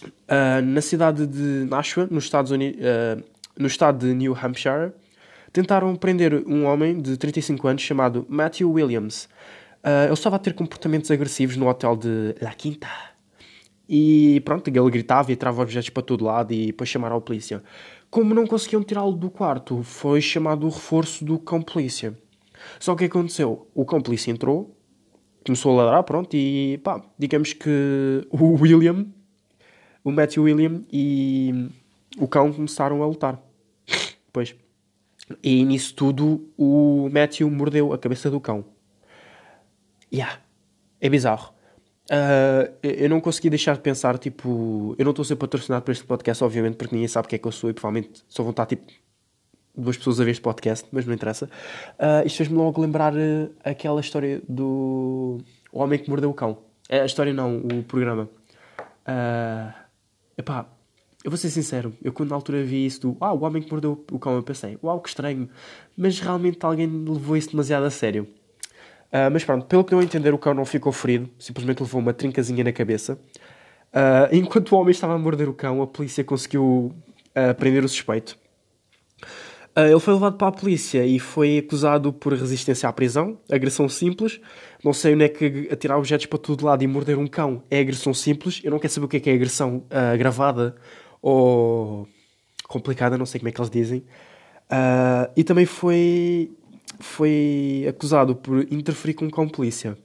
Uh, 0.04 0.62
na 0.64 0.82
cidade 0.82 1.26
de 1.26 1.68
Nashua, 1.68 2.08
nos 2.12 2.26
Estados 2.26 2.52
Unidos, 2.52 2.80
no 3.58 3.68
estado 3.68 4.06
de 4.06 4.14
New 4.14 4.36
Hampshire, 4.36 4.92
tentaram 5.52 5.96
prender 5.96 6.44
um 6.46 6.66
homem 6.66 7.02
de 7.02 7.18
35 7.18 7.68
anos 7.68 7.82
chamado 7.82 8.26
Matthew 8.30 8.70
Williams. 8.70 9.30
Uh, 9.86 10.06
ele 10.06 10.14
estava 10.14 10.38
a 10.38 10.40
ter 10.40 10.56
comportamentos 10.56 11.12
agressivos 11.12 11.56
no 11.58 11.70
hotel 11.70 11.96
de 11.96 12.34
La 12.42 12.54
Quinta. 12.56 12.88
E 13.88 14.42
pronto, 14.44 14.68
ele 14.68 14.90
gritava 14.90 15.32
e 15.32 15.36
trava 15.36 15.62
objetos 15.62 15.92
para 15.92 16.02
todo 16.02 16.26
lado 16.26 16.52
e 16.52 16.68
depois 16.68 16.90
chamaram 16.90 17.18
a 17.18 17.22
polícia. 17.22 17.62
Como 18.10 18.34
não 18.34 18.48
conseguiam 18.48 18.82
tirá-lo 18.82 19.12
do 19.12 19.30
quarto, 19.30 19.84
foi 19.84 20.22
chamado 20.22 20.66
o 20.66 20.70
reforço 20.70 21.24
do 21.24 21.38
cão 21.38 21.62
polícia. 21.62 22.18
Só 22.80 22.96
que 22.96 23.06
o 23.06 23.10
que 23.10 23.18
aconteceu? 23.18 23.68
O 23.76 23.86
cão 23.86 24.02
polícia 24.02 24.32
entrou, 24.32 24.76
começou 25.46 25.74
a 25.74 25.84
ladrar, 25.84 26.04
pronto, 26.04 26.36
e 26.36 26.80
pá, 26.80 27.06
digamos 27.20 27.54
que 27.54 28.28
o 28.32 28.60
William, 28.60 29.06
o 30.04 30.12
Matthew 30.12 30.44
William 30.44 30.84
e 30.92 31.70
o 32.18 32.28
cão 32.28 32.52
começaram 32.52 33.04
a 33.04 33.06
lutar. 33.06 33.40
Pois. 34.34 34.56
E 35.44 35.64
nisso 35.64 35.94
tudo 35.94 36.50
o 36.58 37.08
Matthew 37.12 37.52
mordeu 37.52 37.94
a 37.94 38.00
cabeça 38.00 38.32
do 38.32 38.40
cão. 38.40 38.66
Yeah. 40.14 40.40
É 41.02 41.10
bizarro. 41.10 41.54
Uh, 42.06 42.72
eu 42.84 43.10
não 43.10 43.20
consegui 43.20 43.50
deixar 43.50 43.76
de 43.76 43.82
pensar, 43.82 44.18
tipo, 44.18 44.96
eu 44.98 45.04
não 45.04 45.12
estou 45.12 45.24
a 45.24 45.26
ser 45.26 45.36
patrocinado 45.36 45.84
por 45.84 45.92
este 45.92 46.04
podcast, 46.04 46.44
obviamente, 46.44 46.76
porque 46.76 46.94
ninguém 46.94 47.08
sabe 47.08 47.26
o 47.26 47.30
que 47.30 47.36
é 47.36 47.40
que 47.40 47.48
eu 47.48 47.52
sou 47.52 47.70
e 47.70 47.74
provavelmente 47.74 48.24
só 48.28 48.44
vão 48.44 48.52
estar 48.52 48.66
tipo 48.68 48.86
duas 49.76 49.98
pessoas 49.98 50.20
a 50.22 50.24
ver 50.24 50.32
este 50.32 50.42
podcast, 50.42 50.88
mas 50.92 51.06
não 51.06 51.14
interessa. 51.14 51.50
Uh, 52.00 52.26
isto 52.26 52.38
fez-me 52.38 52.56
logo 52.56 52.80
lembrar 52.82 53.14
uh, 53.14 53.52
aquela 53.64 54.00
história 54.00 54.42
do 54.48 55.40
o 55.72 55.80
homem 55.80 56.00
que 56.00 56.10
mordeu 56.10 56.30
o 56.30 56.34
cão. 56.34 56.58
É, 56.88 57.02
a 57.02 57.06
história 57.06 57.34
não, 57.34 57.58
o 57.58 57.84
programa. 57.84 58.30
Uh, 59.08 59.74
epá, 60.38 60.68
eu 61.24 61.32
vou 61.32 61.38
ser 61.38 61.50
sincero, 61.50 61.94
eu 62.04 62.14
quando 62.14 62.30
na 62.30 62.36
altura 62.36 62.64
vi 62.64 62.86
isso 62.86 63.02
do 63.02 63.18
Ah, 63.20 63.34
o 63.34 63.44
homem 63.44 63.62
que 63.62 63.70
mordeu 63.70 64.06
o 64.12 64.20
cão, 64.20 64.36
eu 64.36 64.44
pensei, 64.44 64.78
uau, 64.84 65.02
que 65.02 65.10
estranho. 65.10 65.50
Mas 65.98 66.20
realmente 66.20 66.64
alguém 66.64 66.88
levou 66.88 67.36
isso 67.36 67.50
demasiado 67.50 67.84
a 67.84 67.90
sério. 67.90 68.28
Uh, 69.16 69.32
mas 69.32 69.46
pronto, 69.46 69.66
pelo 69.66 69.82
que 69.82 69.94
eu 69.94 70.02
entender, 70.02 70.34
o 70.34 70.38
cão 70.38 70.54
não 70.54 70.66
ficou 70.66 70.92
ferido, 70.92 71.30
simplesmente 71.40 71.80
levou 71.80 72.02
uma 72.02 72.14
trincazinha 72.14 72.66
na 72.66 72.74
cabeça. 72.74 73.14
Uh, 73.94 74.28
enquanto 74.34 74.74
o 74.74 74.78
homem 74.78 74.92
estava 74.92 75.14
a 75.14 75.18
morder 75.18 75.48
o 75.48 75.54
cão, 75.54 75.82
a 75.82 75.88
polícia 75.88 76.22
conseguiu 76.22 76.94
uh, 77.30 77.56
prender 77.58 77.86
o 77.86 77.88
suspeito. 77.88 78.38
ele 79.74 80.00
foi 80.02 80.16
levado 80.16 80.38
para 80.38 80.50
a 80.50 80.52
polícia 80.52 81.06
e 81.06 81.18
foi 81.18 81.60
acusado 81.60 82.12
por 82.12 82.34
resistência 82.34 82.90
à 82.90 82.92
prisão, 82.92 83.38
agressão 83.50 83.88
simples. 83.88 84.42
Não 84.84 84.92
sei 84.92 85.14
onde 85.14 85.24
é 85.24 85.30
que 85.30 85.70
atirar 85.72 85.98
objetos 85.98 86.26
para 86.26 86.38
todo 86.38 86.66
lado 86.66 86.84
e 86.84 86.88
morder 86.88 87.18
um 87.18 87.26
cão 87.26 87.64
é 87.72 87.80
agressão 87.80 88.14
simples. 88.14 88.60
Eu 88.66 88.72
não 88.72 88.80
quero 88.80 88.92
saber 88.92 89.06
o 89.06 89.08
que 89.08 89.16
é 89.16 89.20
que 89.22 89.30
é 89.30 89.34
agressão 89.34 89.86
agravada 89.90 90.76
ou 91.22 92.06
complicada, 92.68 93.18
não 93.18 93.26
sei 93.26 93.40
como 93.40 93.48
é 93.48 93.52
que 93.54 93.62
eles 93.62 93.70
dizem. 93.70 94.04
Uh, 94.66 95.32
e 95.38 95.44
também 95.44 95.66
foi, 95.66 96.52
foi 97.00 97.86
acusado 97.88 98.36
por 98.36 98.62
interferir 98.72 99.14
com 99.14 99.30
cão 99.30 99.48
polícia. 99.48 99.98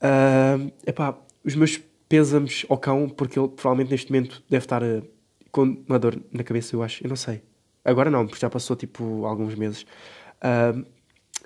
Uh, 0.00 0.72
epá, 0.86 1.16
os 1.44 1.54
meus 1.54 1.78
pêsames 2.08 2.64
ao 2.68 2.78
cão, 2.78 3.08
porque 3.08 3.38
ele 3.38 3.48
provavelmente 3.48 3.90
neste 3.90 4.10
momento 4.10 4.42
deve 4.48 4.64
estar 4.64 4.82
uh, 4.82 5.02
com 5.52 5.82
uma 5.86 5.98
dor 5.98 6.20
na 6.32 6.42
cabeça, 6.42 6.74
eu 6.74 6.82
acho. 6.82 7.04
Eu 7.04 7.08
não 7.08 7.16
sei. 7.16 7.42
Agora 7.84 8.10
não, 8.10 8.26
porque 8.26 8.40
já 8.40 8.50
passou 8.50 8.76
tipo 8.76 9.24
alguns 9.24 9.54
meses. 9.54 9.82
Uh, 10.42 10.84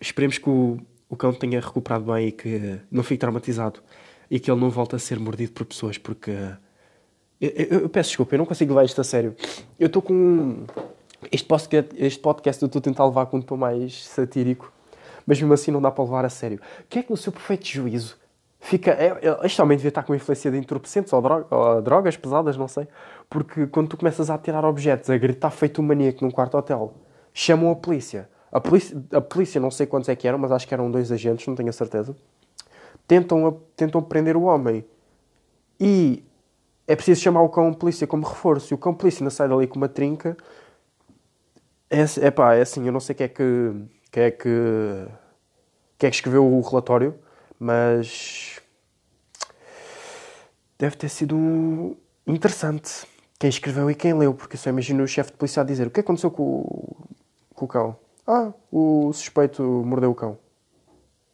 esperemos 0.01 0.39
que 0.39 0.49
o, 0.49 0.79
o 1.09 1.17
cão 1.17 1.33
tenha 1.33 1.61
recuperado 1.61 2.13
bem 2.13 2.29
e 2.29 2.33
que 2.33 2.81
não 2.91 3.03
fique 3.03 3.19
traumatizado 3.19 3.81
e 4.31 4.41
que 4.41 4.51
ele 4.51 4.61
não 4.61 4.71
volte 4.71 4.97
a 4.97 4.99
ser 4.99 5.19
mordido 5.19 5.53
por 5.53 5.65
pessoas, 5.65 5.99
porque. 5.99 6.33
Eu, 7.41 7.51
eu, 7.51 7.81
eu 7.81 7.89
peço 7.89 8.11
desculpa, 8.11 8.35
eu 8.35 8.39
não 8.39 8.47
consigo 8.47 8.73
levar 8.73 8.85
isto 8.85 9.01
a 9.01 9.05
sério. 9.05 9.35
Eu 9.79 9.87
estou 9.87 10.01
com. 10.01 10.65
Este 11.31 11.47
podcast, 11.47 11.95
este 11.97 12.21
podcast 12.21 12.63
eu 12.63 12.67
estou 12.67 12.79
a 12.79 12.83
tentar 12.83 13.05
levar 13.07 13.27
com 13.27 13.39
um 13.39 13.43
tom 13.43 13.57
mais 13.57 14.05
satírico, 14.07 14.73
mas 15.27 15.41
mesmo 15.41 15.55
assim 15.55 15.71
não 15.71 15.81
dá 15.81 15.91
para 15.91 16.05
levar 16.05 16.25
a 16.25 16.29
sério. 16.29 16.61
O 16.81 16.85
que 16.89 16.99
é 16.99 17.03
que 17.03 17.11
no 17.11 17.17
seu 17.17 17.33
perfeito 17.33 17.67
juízo 17.67 18.17
fica. 18.65 18.93
É, 18.93 19.07
é, 19.23 19.47
este 19.47 19.61
homem 19.61 19.77
devia 19.77 19.91
estar 19.91 20.03
com 20.03 20.15
influência 20.15 20.51
de 20.51 20.57
entorpecentes 20.57 21.13
ou, 21.13 21.21
droga, 21.21 21.47
ou, 21.55 21.83
drogas 21.83 22.17
pesadas, 22.17 22.57
não 22.57 22.67
sei. 22.67 22.89
Porque 23.29 23.67
quando 23.67 23.89
tu 23.89 23.97
começas 23.97 24.31
a 24.31 24.39
tirar 24.39 24.65
objetos, 24.65 25.11
a 25.11 25.17
gritar 25.17 25.51
feito 25.51 25.81
um 25.81 25.85
maníaco 25.85 26.25
num 26.25 26.31
quarto 26.31 26.57
hotel, 26.57 26.95
chamam 27.33 27.71
a 27.71 27.77
polícia. 27.77 28.29
A 28.51 28.61
polícia, 28.61 29.03
a 29.13 29.21
polícia, 29.21 29.61
não 29.61 29.71
sei 29.71 29.87
quantos 29.87 30.09
é 30.09 30.17
que 30.17 30.27
eram, 30.27 30.39
mas 30.39 30.53
acho 30.53 30.67
que 30.67 30.73
eram 30.73 30.91
dois 30.91 31.11
agentes, 31.13 31.47
não 31.47 31.55
tenho 31.55 31.69
a 31.69 31.73
certeza. 31.73 32.17
Tentam, 33.07 33.61
tentam 33.77 34.03
prender 34.03 34.37
o 34.37 34.43
homem. 34.43 34.85
E 35.79 36.25
é 36.87 36.95
preciso 36.95 37.21
chamar 37.21 37.43
o 37.43 37.49
cão 37.49 37.73
polícia 37.75 38.07
como 38.07 38.25
reforço. 38.25 38.73
E 38.73 38.75
o 38.75 38.79
cão 38.79 38.95
polícia 38.95 39.23
ainda 39.23 39.31
sai 39.31 39.49
dali 39.49 39.67
com 39.67 39.77
uma 39.77 39.89
trinca. 39.89 40.37
É, 41.95 42.27
é 42.27 42.31
pá, 42.33 42.57
é 42.57 42.63
assim, 42.63 42.85
eu 42.85 42.93
não 42.93 42.99
sei 42.99 43.15
quem 43.15 43.27
é 43.27 43.29
que, 43.29 43.45
quem 44.11 44.23
é 44.25 44.31
que, 44.33 44.49
quem 45.97 46.09
é 46.09 46.11
que 46.11 46.17
escreveu 46.17 46.45
o 46.45 46.61
relatório, 46.61 47.15
mas 47.57 48.61
deve 50.77 50.97
ter 50.97 51.09
sido 51.09 51.97
interessante 52.27 53.07
quem 53.39 53.49
escreveu 53.49 53.89
e 53.89 53.95
quem 53.95 54.13
leu, 54.13 54.35
porque 54.35 54.57
eu 54.57 54.59
só 54.59 54.71
imagino 54.71 55.05
o 55.05 55.07
chefe 55.07 55.31
de 55.31 55.37
polícia 55.37 55.63
a 55.63 55.65
dizer 55.65 55.87
o 55.87 55.91
que 55.91 56.01
aconteceu 56.01 56.33
com, 56.33 56.65
com 57.55 57.65
o 57.65 57.69
cão. 57.69 57.97
Ah, 58.27 58.53
o 58.73 59.13
suspeito 59.13 59.63
mordeu 59.63 60.11
o 60.11 60.17
cão. 60.17 60.37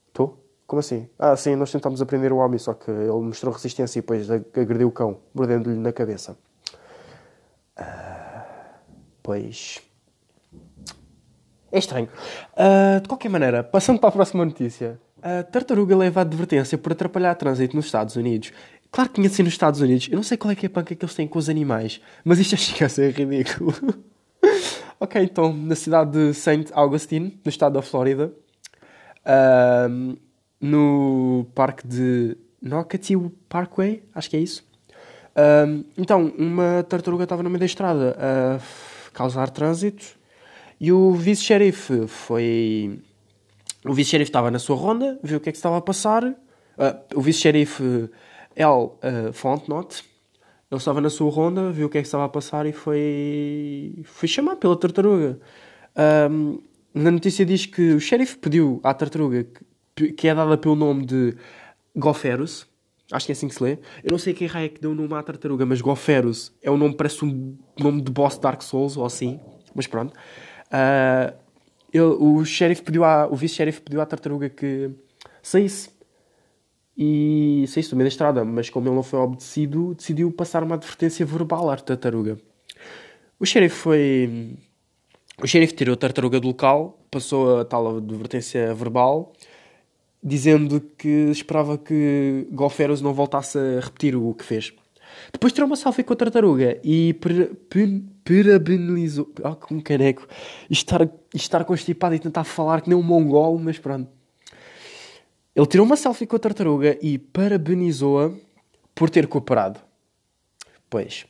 Estou? 0.08 0.44
Como 0.66 0.80
assim? 0.80 1.08
Ah, 1.18 1.36
sim, 1.36 1.56
nós 1.56 1.72
tentámos 1.72 2.02
aprender 2.02 2.34
o 2.34 2.36
homem, 2.36 2.58
só 2.58 2.74
que 2.74 2.90
ele 2.90 3.10
mostrou 3.12 3.54
resistência 3.54 3.98
e 3.98 4.02
depois 4.02 4.30
agrediu 4.30 4.88
o 4.88 4.92
cão, 4.92 5.20
mordendo-lhe 5.32 5.78
na 5.78 5.90
cabeça. 5.90 6.36
Ah, 7.74 8.44
pois. 9.22 9.89
É 11.72 11.78
estranho. 11.78 12.08
Uh, 12.52 13.00
de 13.00 13.08
qualquer 13.08 13.28
maneira, 13.28 13.62
passando 13.62 13.98
para 13.98 14.08
a 14.08 14.12
próxima 14.12 14.44
notícia. 14.44 14.98
A 15.22 15.42
tartaruga 15.42 15.96
leva 15.96 16.22
advertência 16.22 16.78
por 16.78 16.92
atrapalhar 16.92 17.34
trânsito 17.34 17.76
nos 17.76 17.86
Estados 17.86 18.16
Unidos. 18.16 18.52
Claro 18.90 19.10
que 19.10 19.16
tinha 19.16 19.28
ser 19.28 19.42
nos 19.42 19.52
Estados 19.52 19.80
Unidos. 19.80 20.08
Eu 20.10 20.16
não 20.16 20.22
sei 20.22 20.36
qual 20.36 20.50
é 20.50 20.54
que 20.54 20.66
é 20.66 20.68
a 20.68 20.70
panca 20.70 20.94
que 20.94 21.04
eles 21.04 21.14
têm 21.14 21.28
com 21.28 21.38
os 21.38 21.48
animais, 21.48 22.00
mas 22.24 22.38
isto 22.38 22.56
chega 22.58 22.86
a 22.86 22.88
ser 22.88 23.12
ridículo. 23.12 23.74
Ok, 25.02 25.18
então, 25.22 25.50
na 25.50 25.74
cidade 25.74 26.10
de 26.10 26.34
St. 26.34 26.66
Augustine, 26.74 27.40
no 27.42 27.48
estado 27.48 27.72
da 27.72 27.80
Flórida, 27.80 28.30
uh, 29.24 30.18
no 30.60 31.46
parque 31.54 31.88
de 31.88 32.36
Nocatee 32.60 33.16
Parkway, 33.48 34.02
acho 34.14 34.28
que 34.28 34.36
é 34.36 34.40
isso. 34.40 34.62
Uh, 35.30 35.86
então, 35.96 36.30
uma 36.36 36.82
tartaruga 36.82 37.24
estava 37.24 37.42
no 37.42 37.48
meio 37.48 37.60
da 37.60 37.64
estrada 37.64 38.14
a 38.20 38.60
causar 39.14 39.48
trânsito 39.48 40.19
e 40.80 40.92
o 40.92 41.12
vice-xerife 41.12 42.06
foi. 42.06 43.00
O 43.84 43.92
vice-xerife 43.92 44.30
estava 44.30 44.50
na 44.50 44.58
sua 44.58 44.76
ronda, 44.76 45.18
viu 45.22 45.38
o 45.38 45.40
que 45.40 45.49
é 45.49 45.52
que 45.52 45.58
estava 45.58 45.76
a 45.76 45.80
passar. 45.80 46.25
Uh, 46.25 46.37
o 47.14 47.20
vice-xerife 47.20 48.10
L. 48.56 48.68
Uh, 48.68 49.32
Fontnot 49.32 50.04
ele 50.70 50.78
estava 50.78 51.00
na 51.00 51.10
sua 51.10 51.30
ronda, 51.30 51.72
viu 51.72 51.88
o 51.88 51.90
que 51.90 51.99
é 51.99 52.00
que 52.00 52.06
estava 52.06 52.25
a 52.25 52.28
passar 52.28 52.64
e 52.64 52.72
foi, 52.72 54.02
foi 54.04 54.28
chamado 54.28 54.58
pela 54.58 54.76
tartaruga. 54.76 55.40
Um, 56.30 56.60
na 56.94 57.10
notícia 57.10 57.44
diz 57.44 57.66
que 57.66 57.94
o 57.94 58.00
xerife 58.00 58.38
pediu 58.38 58.80
à 58.84 58.94
tartaruga, 58.94 59.46
que, 59.96 60.12
que 60.12 60.28
é 60.28 60.34
dada 60.34 60.56
pelo 60.56 60.76
nome 60.76 61.04
de 61.04 61.34
Goferus, 61.96 62.68
acho 63.10 63.26
que 63.26 63.32
é 63.32 63.34
assim 63.34 63.49
que 63.49 63.54
se 63.56 63.62
lê. 63.62 63.78
Eu 64.04 64.12
não 64.12 64.18
sei 64.18 64.32
quem 64.32 64.46
raio 64.46 64.66
é 64.66 64.68
que 64.68 64.80
deu 64.80 64.92
o 64.92 64.94
nome 64.94 65.12
à 65.14 65.22
tartaruga, 65.25 65.66
mas 65.66 65.80
Goferus 65.80 66.52
é 66.62 66.70
um 66.70 66.76
nome, 66.76 66.96
parece 66.96 67.25
um 67.25 67.58
nome 67.76 68.00
de 68.00 68.12
boss 68.12 68.38
Dark 68.38 68.62
Souls 68.62 68.96
ou 68.96 69.04
assim, 69.04 69.40
mas 69.75 69.88
pronto. 69.88 70.14
Uh, 70.72 71.34
ele, 71.92 72.02
o 72.04 72.44
xerife 72.44 72.82
pediu 72.82 73.02
o 73.02 73.34
vice-xerife 73.34 73.80
pediu 73.80 74.00
à 74.00 74.06
tartaruga 74.06 74.48
que 74.48 74.90
saísse 75.42 75.90
e 77.02 77.64
isso, 77.64 77.92
no 77.92 77.96
meio 77.96 78.04
da 78.04 78.12
estrada, 78.12 78.44
mas 78.44 78.68
como 78.68 78.86
ele 78.86 78.94
não 78.94 79.02
foi 79.02 79.18
obedecido, 79.20 79.94
decidiu 79.94 80.30
passar 80.30 80.62
uma 80.62 80.74
advertência 80.74 81.24
verbal 81.24 81.70
à 81.70 81.76
tartaruga. 81.78 82.38
O 83.38 83.46
xerife 83.46 83.74
foi. 83.74 84.58
O 85.42 85.46
tirou 85.46 85.94
a 85.94 85.96
tartaruga 85.96 86.38
do 86.38 86.48
local, 86.48 86.98
passou 87.10 87.60
a 87.60 87.64
tal 87.64 87.96
advertência 87.96 88.74
verbal, 88.74 89.32
dizendo 90.22 90.78
que 90.98 91.30
esperava 91.30 91.78
que 91.78 92.46
Golferos 92.52 93.00
não 93.00 93.14
voltasse 93.14 93.56
a 93.58 93.80
repetir 93.80 94.14
o 94.14 94.34
que 94.34 94.44
fez. 94.44 94.74
Depois 95.32 95.52
tirou 95.52 95.66
uma 95.66 95.76
selfie 95.76 96.02
com 96.02 96.12
a 96.12 96.16
tartaruga 96.16 96.78
e 96.82 97.14
parabenizou. 97.14 99.32
Ah, 99.42 99.54
com 99.54 99.80
caneco. 99.80 100.26
estar, 100.68 101.08
estar 101.34 101.64
constipado 101.64 102.14
e 102.14 102.18
tentar 102.18 102.44
falar 102.44 102.80
que 102.80 102.88
nem 102.88 102.98
um 102.98 103.02
mongol, 103.02 103.58
mas 103.58 103.78
pronto. 103.78 104.10
Ele 105.54 105.66
tirou 105.66 105.84
uma 105.84 105.96
selfie 105.96 106.26
com 106.26 106.36
a 106.36 106.38
tartaruga 106.38 106.96
e 107.02 107.18
parabenizou-a 107.18 108.32
por 108.94 109.10
ter 109.10 109.26
cooperado. 109.26 109.80
Pois. 110.88 111.26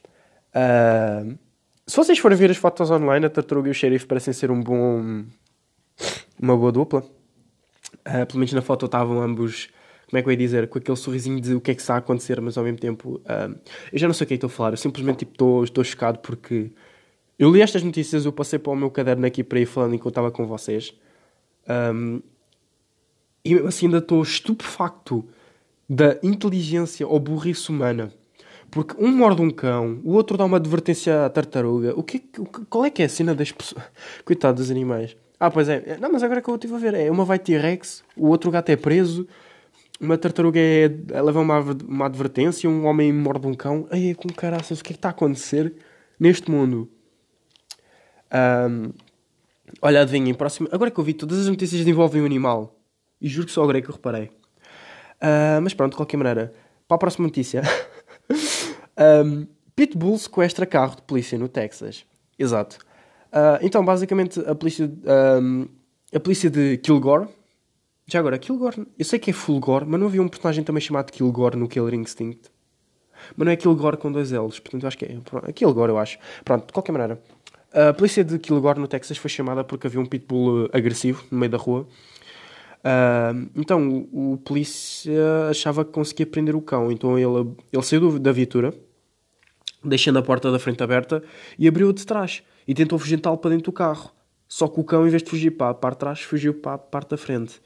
Uh, 0.54 1.38
se 1.86 1.96
vocês 1.96 2.18
forem 2.18 2.36
ver 2.36 2.50
as 2.50 2.56
fotos 2.56 2.90
online, 2.90 3.26
a 3.26 3.30
tartaruga 3.30 3.68
e 3.68 3.72
o 3.72 3.74
xerife 3.74 4.06
parecem 4.06 4.32
ser 4.32 4.50
um 4.50 4.62
bom. 4.62 5.24
uma 6.40 6.56
boa 6.56 6.70
dupla. 6.70 7.00
Uh, 7.00 8.26
pelo 8.26 8.38
menos 8.38 8.52
na 8.52 8.62
foto 8.62 8.86
estavam 8.86 9.20
ambos. 9.20 9.68
Como 10.10 10.18
é 10.18 10.22
que 10.22 10.28
eu 10.28 10.32
ia 10.32 10.36
dizer? 10.36 10.68
Com 10.68 10.78
aquele 10.78 10.96
sorrisinho 10.96 11.40
de 11.40 11.54
o 11.54 11.60
que 11.60 11.70
é 11.70 11.74
que 11.74 11.80
está 11.80 11.94
a 11.94 11.98
acontecer, 11.98 12.40
mas 12.40 12.58
ao 12.58 12.64
mesmo 12.64 12.78
tempo. 12.78 13.20
Uh, 13.20 13.56
eu 13.92 13.98
já 13.98 14.08
não 14.08 14.14
sei 14.14 14.24
o 14.24 14.28
que 14.28 14.34
é 14.34 14.36
que 14.36 14.44
estou 14.44 14.48
a 14.48 14.50
falar. 14.50 14.72
Eu 14.72 14.76
simplesmente 14.76 15.20
tipo, 15.20 15.64
estou 15.64 15.84
chocado 15.84 16.18
porque. 16.18 16.70
Eu 17.38 17.50
li 17.50 17.62
estas 17.62 17.82
notícias, 17.82 18.26
eu 18.26 18.32
passei 18.32 18.58
para 18.58 18.72
o 18.72 18.76
meu 18.76 18.90
caderno 18.90 19.24
aqui 19.24 19.42
para 19.42 19.60
ir 19.60 19.66
falando 19.66 19.94
enquanto 19.94 20.12
estava 20.12 20.30
com 20.30 20.46
vocês. 20.46 20.92
Um, 21.94 22.20
e 23.44 23.54
assim 23.60 23.86
ainda 23.86 23.98
estou 23.98 24.22
estupefacto 24.22 25.24
da 25.88 26.18
inteligência 26.22 27.06
ou 27.06 27.18
burrice 27.18 27.70
humana. 27.70 28.12
Porque 28.70 28.94
um 29.02 29.10
morde 29.10 29.42
um 29.42 29.50
cão, 29.50 30.00
o 30.04 30.12
outro 30.12 30.36
dá 30.36 30.44
uma 30.44 30.58
advertência 30.58 31.24
à 31.24 31.30
tartaruga. 31.30 31.92
O 31.96 32.02
que, 32.02 32.20
qual 32.68 32.84
é 32.84 32.90
que 32.90 33.02
é 33.02 33.06
a 33.06 33.08
cena 33.08 33.34
das 33.34 33.50
pessoas? 33.50 33.82
Coitado 34.24 34.58
dos 34.58 34.70
animais. 34.70 35.16
Ah, 35.38 35.50
pois 35.50 35.68
é. 35.68 35.96
Não, 35.98 36.12
mas 36.12 36.22
agora 36.22 36.42
que 36.42 36.48
eu 36.48 36.54
estive 36.54 36.74
a 36.74 36.78
ver. 36.78 36.94
É, 36.94 37.10
uma 37.10 37.24
vai 37.24 37.38
T-Rex, 37.38 38.04
o 38.16 38.28
outro 38.28 38.50
gato 38.50 38.68
é 38.68 38.76
preso, 38.76 39.26
uma 40.00 40.16
tartaruga 40.16 40.58
é, 40.58 40.88
leva 41.20 41.40
uma, 41.40 41.60
uma 41.86 42.06
advertência, 42.06 42.68
um 42.68 42.86
homem 42.86 43.12
morde 43.12 43.46
um 43.46 43.54
cão. 43.54 43.86
Ai, 43.90 44.14
com 44.14 44.28
caraças, 44.28 44.80
o 44.80 44.82
que 44.84 44.90
é 44.90 44.94
que 44.94 44.98
está 44.98 45.08
a 45.08 45.10
acontecer 45.10 45.74
neste 46.18 46.50
mundo? 46.50 46.90
Um, 48.32 48.92
olha, 49.82 50.00
adivinhem, 50.00 50.32
próximo. 50.32 50.68
Agora 50.72 50.90
que 50.90 50.98
eu 50.98 51.04
vi 51.04 51.12
todas 51.12 51.38
as 51.40 51.48
notícias 51.48 51.86
envolvem 51.86 52.22
um 52.22 52.24
animal. 52.24 52.80
E 53.20 53.28
juro 53.28 53.46
que 53.46 53.52
só 53.52 53.62
agora 53.62 53.78
é 53.78 53.82
que 53.82 53.90
eu 53.90 53.94
reparei. 53.94 54.30
Uh, 55.20 55.60
mas 55.62 55.74
pronto, 55.74 55.92
de 55.92 55.96
qualquer 55.96 56.16
maneira, 56.16 56.54
para 56.88 56.94
a 56.94 56.98
próxima 56.98 57.26
notícia. 57.26 57.62
um, 59.24 59.46
Pitbull 59.76 60.18
sequestra 60.18 60.64
carro 60.64 60.96
de 60.96 61.02
polícia 61.02 61.38
no 61.38 61.48
Texas. 61.48 62.06
Exato. 62.38 62.78
Uh, 63.26 63.60
então, 63.60 63.84
basicamente, 63.84 64.40
a 64.40 64.54
polícia, 64.54 64.90
um, 65.40 65.68
a 66.14 66.20
polícia 66.20 66.48
de 66.48 66.78
Kilgore. 66.78 67.28
Já 68.06 68.18
agora, 68.18 68.38
Kilgore, 68.38 68.86
eu 68.98 69.04
sei 69.04 69.18
que 69.18 69.30
é 69.30 69.32
Fulgore, 69.32 69.84
mas 69.86 70.00
não 70.00 70.06
havia 70.08 70.22
um 70.22 70.28
personagem 70.28 70.64
também 70.64 70.80
chamado 70.80 71.12
Kilgore 71.12 71.56
no 71.56 71.68
Killer 71.68 71.94
Instinct. 71.94 72.50
Mas 73.36 73.44
não 73.44 73.52
é 73.52 73.56
Kilgore 73.56 73.96
com 73.96 74.10
dois 74.10 74.32
L's, 74.32 74.58
portanto 74.58 74.82
eu 74.82 74.88
acho 74.88 74.98
que 74.98 75.04
é, 75.04 75.18
é 75.46 75.52
Kilgore, 75.52 75.90
eu 75.90 75.98
acho. 75.98 76.18
Pronto, 76.44 76.66
de 76.66 76.72
qualquer 76.72 76.92
maneira. 76.92 77.22
A 77.72 77.92
polícia 77.92 78.24
de 78.24 78.38
Kilgore 78.38 78.80
no 78.80 78.88
Texas 78.88 79.16
foi 79.16 79.30
chamada 79.30 79.62
porque 79.62 79.86
havia 79.86 80.00
um 80.00 80.06
pitbull 80.06 80.68
agressivo 80.72 81.24
no 81.30 81.38
meio 81.38 81.52
da 81.52 81.58
rua 81.58 81.86
Uh, 82.80 83.50
então 83.54 84.06
o, 84.10 84.32
o, 84.32 84.38
polícia 84.38 85.48
achava 85.50 85.84
que 85.84 85.92
conseguia 85.92 86.24
prender 86.24 86.56
o 86.56 86.62
cão, 86.62 86.90
então 86.90 87.18
ele, 87.18 87.54
ele 87.70 87.82
saiu 87.82 88.18
da 88.18 88.32
viatura, 88.32 88.72
deixando 89.84 90.18
a 90.18 90.22
porta 90.22 90.50
da 90.50 90.58
frente 90.58 90.82
aberta 90.82 91.22
e 91.58 91.68
abriu-a 91.68 91.92
de 91.92 92.06
trás 92.06 92.42
e 92.66 92.72
tentou 92.72 92.98
fugir 92.98 93.20
tal 93.20 93.36
para 93.36 93.50
dentro 93.50 93.66
do 93.66 93.72
carro. 93.72 94.10
Só 94.48 94.66
que 94.66 94.80
o 94.80 94.84
cão, 94.84 95.06
em 95.06 95.10
vez 95.10 95.22
de 95.22 95.30
fugir 95.30 95.50
para 95.50 95.70
a 95.70 95.74
parte 95.74 95.96
de 95.96 96.00
trás, 96.00 96.20
fugiu 96.22 96.54
para 96.54 96.74
a 96.74 96.78
parte 96.78 97.10
da 97.10 97.16
frente. 97.18 97.60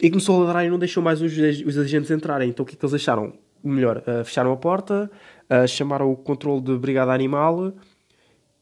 E 0.00 0.10
começou 0.10 0.36
a 0.36 0.44
ladrar 0.44 0.64
e 0.64 0.70
não 0.70 0.78
deixou 0.78 1.02
mais 1.02 1.22
os, 1.22 1.32
os 1.32 1.78
agentes 1.78 2.10
entrarem. 2.10 2.48
Então 2.48 2.64
o 2.64 2.66
que 2.66 2.74
é 2.74 2.76
que 2.76 2.84
eles 2.84 2.94
acharam? 2.94 3.32
Melhor, 3.62 3.98
uh, 3.98 4.24
fecharam 4.24 4.52
a 4.52 4.56
porta, 4.56 5.10
uh, 5.48 5.66
chamaram 5.66 6.12
o 6.12 6.16
controle 6.16 6.60
de 6.60 6.76
brigada 6.76 7.12
animal 7.12 7.72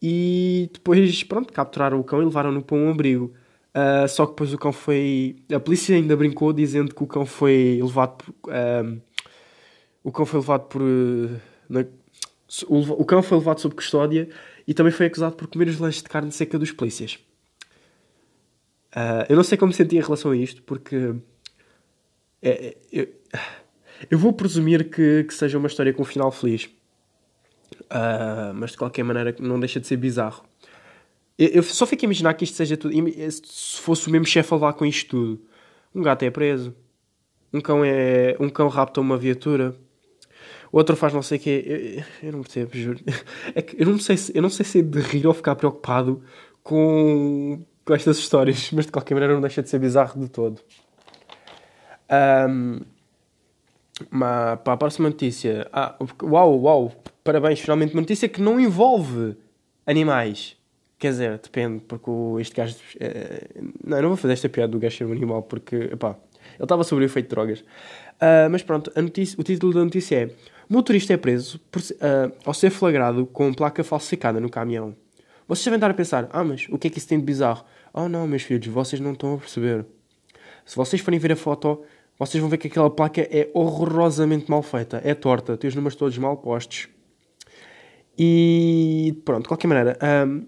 e 0.00 0.70
depois, 0.72 1.24
pronto, 1.24 1.52
capturaram 1.52 1.98
o 1.98 2.04
cão 2.04 2.22
e 2.22 2.24
levaram-no 2.24 2.62
para 2.62 2.76
um 2.76 2.90
abrigo. 2.90 3.32
Uh, 3.74 4.06
só 4.06 4.26
que 4.26 4.32
depois 4.32 4.52
o 4.52 4.58
cão 4.58 4.72
foi. 4.72 5.36
A 5.52 5.58
polícia 5.58 5.96
ainda 5.96 6.16
brincou 6.16 6.52
dizendo 6.52 6.94
que 6.94 7.02
o 7.02 7.06
cão 7.06 7.26
foi 7.26 7.80
levado 7.82 8.16
por. 8.18 8.34
O 10.04 10.12
cão 10.12 10.26
foi 10.26 10.40
levado 10.40 10.68
por. 10.68 10.82
Na, 11.68 11.84
o, 12.68 12.78
o, 12.78 13.04
cão 13.04 13.22
foi 13.22 13.38
levado 13.38 13.60
sob 13.60 13.74
custódia 13.74 14.28
e 14.66 14.74
também 14.74 14.92
foi 14.92 15.06
acusado 15.06 15.34
por 15.36 15.46
comer 15.46 15.68
os 15.68 15.78
lanches 15.78 16.02
de 16.02 16.08
carne 16.08 16.30
seca 16.30 16.58
dos 16.58 16.70
polícias. 16.70 17.18
Eu 19.28 19.36
não 19.36 19.42
sei 19.44 19.56
como 19.56 19.70
me 19.70 19.74
senti 19.74 19.96
em 19.96 20.00
relação 20.00 20.30
a 20.30 20.36
isto, 20.36 20.62
porque. 20.62 21.14
É, 22.40 22.50
é, 22.50 22.76
eu, 22.92 23.08
eu 24.10 24.18
vou 24.18 24.32
presumir 24.32 24.90
que, 24.90 25.24
que, 25.24 25.34
seja 25.34 25.58
uma 25.58 25.68
história 25.68 25.92
com 25.92 26.02
um 26.02 26.04
final 26.04 26.30
feliz. 26.30 26.68
mas 28.54 28.72
de 28.72 28.76
qualquer 28.76 29.04
maneira 29.04 29.34
não 29.38 29.60
deixa 29.60 29.78
de 29.80 29.86
ser 29.86 29.96
bizarro. 29.96 30.44
Eu 31.38 31.62
só 31.62 31.86
fico 31.86 32.04
a 32.04 32.06
imaginar 32.06 32.34
que 32.34 32.44
isto 32.44 32.56
seja 32.56 32.76
tudo. 32.76 32.94
Se 33.30 33.80
fosse 33.80 34.08
o 34.08 34.10
mesmo 34.10 34.26
chefe 34.26 34.52
a 34.52 34.56
levar 34.56 34.72
com 34.74 34.84
isto 34.84 35.10
tudo. 35.10 35.42
Um 35.94 36.02
gato 36.02 36.22
é 36.24 36.30
preso. 36.30 36.74
Um 37.52 37.60
cão 37.60 37.84
é. 37.84 38.36
Um 38.40 38.48
cão 38.48 38.68
rapta 38.68 39.00
uma 39.00 39.16
viatura. 39.16 39.74
O 40.70 40.78
outro 40.78 40.96
faz 40.96 41.12
não 41.12 41.22
sei 41.22 41.38
o 41.38 41.40
quê. 41.40 42.04
Eu, 42.22 42.28
eu, 42.28 42.32
não 42.32 42.42
percebo, 42.42 42.70
juro. 42.74 43.00
É 43.54 43.60
que 43.60 43.80
eu 43.80 43.86
não 43.86 43.98
sei 43.98 44.16
se, 44.16 44.32
eu 44.34 44.40
não 44.40 44.48
sei 44.48 44.64
se 44.64 44.78
é 44.78 44.82
de 44.82 45.00
rir 45.00 45.26
ou 45.26 45.34
ficar 45.34 45.54
preocupado 45.54 46.22
com, 46.62 47.62
com 47.84 47.94
estas 47.94 48.18
histórias, 48.18 48.70
mas 48.74 48.86
de 48.86 48.92
qualquer 48.92 49.14
maneira 49.14 49.34
não 49.34 49.40
deixa 49.40 49.62
de 49.62 49.68
ser 49.68 49.78
bizarro 49.78 50.20
de 50.20 50.28
todo. 50.28 50.60
Um, 52.48 52.80
mas, 54.10 54.58
para 54.60 54.72
a 54.72 54.76
próxima 54.76 55.08
notícia. 55.08 55.68
Ah, 55.72 55.96
uau, 56.22 56.60
uau, 56.60 56.92
parabéns, 57.22 57.60
finalmente 57.60 57.94
uma 57.94 58.00
notícia 58.00 58.28
que 58.28 58.40
não 58.40 58.58
envolve 58.60 59.36
animais. 59.86 60.56
Quer 60.98 61.10
dizer, 61.10 61.38
depende, 61.38 61.82
porque 61.86 62.10
este 62.40 62.54
gajo. 62.54 62.76
É, 63.00 63.48
não, 63.84 63.96
eu 63.96 64.02
não 64.02 64.08
vou 64.10 64.16
fazer 64.16 64.34
esta 64.34 64.48
piada 64.48 64.70
do 64.70 64.78
gajo 64.78 64.96
ser 64.96 65.04
um 65.04 65.12
animal, 65.12 65.42
porque, 65.42 65.96
pá, 65.96 66.16
ele 66.54 66.64
estava 66.64 66.84
sob 66.84 67.02
o 67.02 67.04
efeito 67.04 67.26
de 67.26 67.30
drogas. 67.34 67.60
Uh, 67.60 68.48
mas 68.50 68.62
pronto, 68.62 68.92
notícia, 69.00 69.38
o 69.38 69.42
título 69.42 69.72
da 69.72 69.82
notícia 69.82 70.16
é: 70.16 70.30
Motorista 70.68 71.12
é 71.12 71.16
preso 71.16 71.58
por, 71.70 71.80
uh, 71.80 72.32
ao 72.44 72.54
ser 72.54 72.70
flagrado 72.70 73.26
com 73.26 73.52
placa 73.52 73.82
falsificada 73.82 74.38
no 74.38 74.48
caminhão. 74.48 74.94
Vocês 75.46 75.64
devem 75.64 75.76
estar 75.76 75.90
a 75.90 75.94
pensar: 75.94 76.28
Ah, 76.32 76.44
mas 76.44 76.66
o 76.70 76.78
que 76.78 76.88
é 76.88 76.90
que 76.90 76.98
isso 76.98 77.08
tem 77.08 77.18
de 77.18 77.24
bizarro? 77.24 77.64
Oh, 77.92 78.08
não, 78.08 78.26
meus 78.26 78.42
filhos, 78.42 78.66
vocês 78.66 79.00
não 79.00 79.12
estão 79.12 79.34
a 79.34 79.38
perceber. 79.38 79.84
Se 80.64 80.76
vocês 80.76 81.02
forem 81.02 81.18
ver 81.18 81.32
a 81.32 81.36
foto, 81.36 81.82
vocês 82.18 82.40
vão 82.40 82.48
ver 82.48 82.58
que 82.58 82.68
aquela 82.68 82.90
placa 82.90 83.20
é 83.22 83.50
horrorosamente 83.52 84.50
mal 84.50 84.62
feita, 84.62 85.00
é 85.04 85.14
torta, 85.14 85.56
tem 85.56 85.68
os 85.68 85.74
números 85.74 85.96
todos 85.96 86.16
mal 86.18 86.36
postos. 86.36 86.88
E 88.18 89.20
pronto, 89.24 89.42
de 89.42 89.48
qualquer 89.48 89.66
maneira, 89.66 89.98
um, 90.26 90.46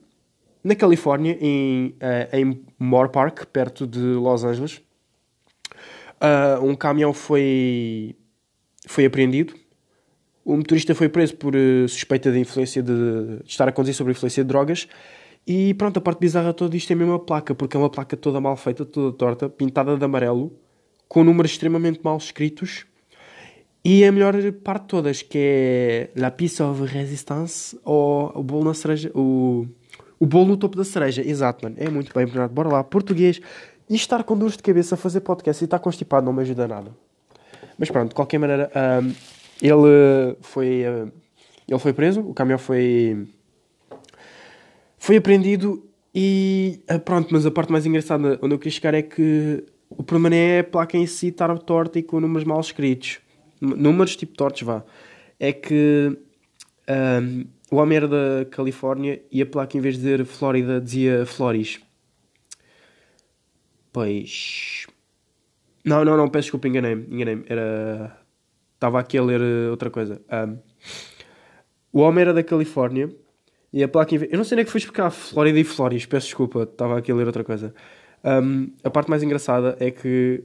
na 0.63 0.75
Califórnia, 0.75 1.37
em, 1.41 1.89
uh, 1.89 2.37
em 2.37 2.65
Moore 2.79 3.11
Park, 3.11 3.47
perto 3.47 3.87
de 3.87 3.99
Los 3.99 4.45
Angeles, 4.45 4.83
uh, 6.21 6.65
um 6.65 6.75
caminhão 6.75 7.13
foi, 7.13 8.15
foi 8.87 9.05
apreendido. 9.05 9.55
O 10.45 10.57
motorista 10.57 10.95
foi 10.95 11.09
preso 11.09 11.37
por 11.37 11.55
uh, 11.55 11.89
suspeita 11.89 12.31
de 12.31 12.39
influência 12.39 12.83
de, 12.83 12.93
de, 12.93 13.43
estar 13.47 13.69
a 13.69 13.73
conduzir 13.73 13.95
sobre 13.95 14.13
influência 14.13 14.45
de 14.45 14.49
drogas. 14.49 14.87
E 15.47 15.75
pronto, 15.75 15.99
a 15.99 16.01
parte 16.01 16.19
bizarra 16.19 16.53
toda 16.53 16.77
isto 16.77 16.93
é 16.93 16.97
mesmo 16.97 17.15
a 17.15 17.19
placa, 17.19 17.55
porque 17.55 17.77
é 17.77 17.81
uma 17.81 17.91
placa 17.91 18.17
toda 18.17 18.41
mal 18.41 18.57
feita, 18.57 18.85
toda 18.85 19.17
torta, 19.17 19.49
pintada 19.49 19.97
de 19.97 20.05
amarelo, 20.05 20.53
com 21.09 21.25
números 21.25 21.53
extremamente 21.53 22.01
mal 22.03 22.17
escritos. 22.17 22.87
E 23.85 24.05
a 24.05 24.13
melhor 24.13 24.35
parte 24.53 24.83
de 24.83 24.89
todas, 24.89 25.23
que 25.23 25.39
é 25.39 26.11
La 26.17 26.31
Piece 26.31 26.63
of 26.63 26.85
Resistance, 26.85 27.79
ou 27.85 28.33
o 28.35 28.43
bolo 28.43 28.65
na 28.65 28.75
cereja, 28.75 29.11
o 29.15 29.67
o 30.19 30.27
bolo 30.27 30.47
no 30.47 30.57
topo 30.57 30.77
da 30.77 30.85
cereja. 30.85 31.23
Exato, 31.23 31.65
mano. 31.65 31.77
É 31.79 31.89
muito 31.91 32.13
bem, 32.15 32.25
Bernardo. 32.25 32.53
Bora 32.53 32.69
lá. 32.69 32.85
Português. 32.85 33.41
E 33.89 33.95
estar 33.95 34.25
com 34.25 34.37
dores 34.37 34.57
de 34.57 34.63
cabeça 34.63 34.95
a 34.95 34.99
fazer 34.99 35.21
podcast 35.21 35.63
e 35.63 35.67
estar 35.67 35.79
constipado 35.79 36.25
não 36.25 36.33
me 36.33 36.41
ajuda 36.41 36.67
nada. 36.67 36.91
Mas 37.79 37.91
pronto, 37.91 38.09
de 38.09 38.15
qualquer 38.15 38.39
maneira, 38.39 38.71
um, 38.75 39.13
ele 39.61 40.37
foi. 40.41 40.85
Uh, 40.87 41.13
ele 41.67 41.79
foi 41.79 41.93
preso, 41.93 42.21
o 42.21 42.35
caminhão 42.35 42.59
foi. 42.59 43.27
Foi 44.99 45.17
apreendido 45.17 45.85
e. 46.15 46.81
Uh, 46.91 46.99
pronto, 47.01 47.29
mas 47.33 47.47
a 47.47 47.51
parte 47.51 47.73
mais 47.73 47.87
engraçada 47.87 48.39
onde 48.43 48.55
eu 48.55 48.59
queria 48.59 48.73
chegar 48.73 48.95
é 48.95 49.03
que 49.03 49.65
o 49.89 50.03
problema 50.03 50.35
é 50.35 50.61
a 50.61 50.65
placa 50.65 50.97
em 50.97 51.07
si 51.07 51.29
estar 51.29 51.57
torta 51.59 51.99
e 51.99 52.03
com 52.03 52.21
números 52.21 52.45
mal 52.45 52.61
escritos. 52.61 53.21
Números 53.61 54.17
tipo 54.17 54.35
tortos, 54.35 54.63
vá. 54.63 54.85
É 55.39 55.53
que. 55.53 56.17
Um, 56.89 57.45
o 57.71 57.77
homem 57.77 57.97
era 57.97 58.07
da 58.07 58.45
Califórnia 58.51 59.23
e 59.33 59.41
a 59.43 59.47
placa, 59.47 59.77
em 59.77 59.81
vez 59.81 59.95
de 59.97 60.03
dizer 60.03 60.25
Flórida, 60.25 60.81
dizia 60.81 61.27
Flores. 61.27 61.81
Pois. 63.93 64.87
Não, 65.85 66.05
não, 66.05 66.17
não, 66.17 66.29
peço 66.29 66.47
desculpa, 66.47 66.69
enganei-me. 66.69 67.07
Enganei-me. 67.11 67.45
Era. 67.49 68.24
Estava 68.75 69.01
aqui 69.01 69.17
a 69.17 69.23
ler 69.23 69.41
eh, 69.41 69.71
outra 69.71 69.91
coisa. 69.91 70.21
Um, 70.31 70.59
o 71.93 72.01
homem 72.01 72.23
era 72.23 72.35
da 72.35 72.43
Califórnia 72.43 73.11
e 73.73 73.83
a 73.83 73.89
placa. 73.89 74.15
Eu 74.15 74.37
não 74.37 74.45
sei 74.45 74.57
nem 74.57 74.63
é 74.63 74.65
que 74.65 74.71
foi 74.71 74.79
explicar 74.79 75.11
Flórida 75.11 75.59
e 75.59 75.65
Flores, 75.65 76.07
peço 76.07 76.27
desculpa, 76.27 76.65
estava 76.65 76.99
aqui 76.99 77.11
a 77.11 77.15
ler 77.15 77.27
outra 77.27 77.45
coisa. 77.45 77.75
Um, 78.25 78.73
a 78.83 78.91
parte 78.91 79.09
mais 79.09 79.23
engraçada 79.23 79.77
é 79.81 79.91
que. 79.91 80.45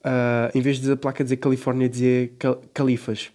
Uh, 0.00 0.56
em 0.56 0.62
vez 0.62 0.78
de 0.78 0.92
a 0.92 0.96
placa 0.96 1.22
dizer 1.22 1.36
Califórnia, 1.36 1.88
dizia 1.88 2.30
cal 2.38 2.62
Califas. 2.72 3.30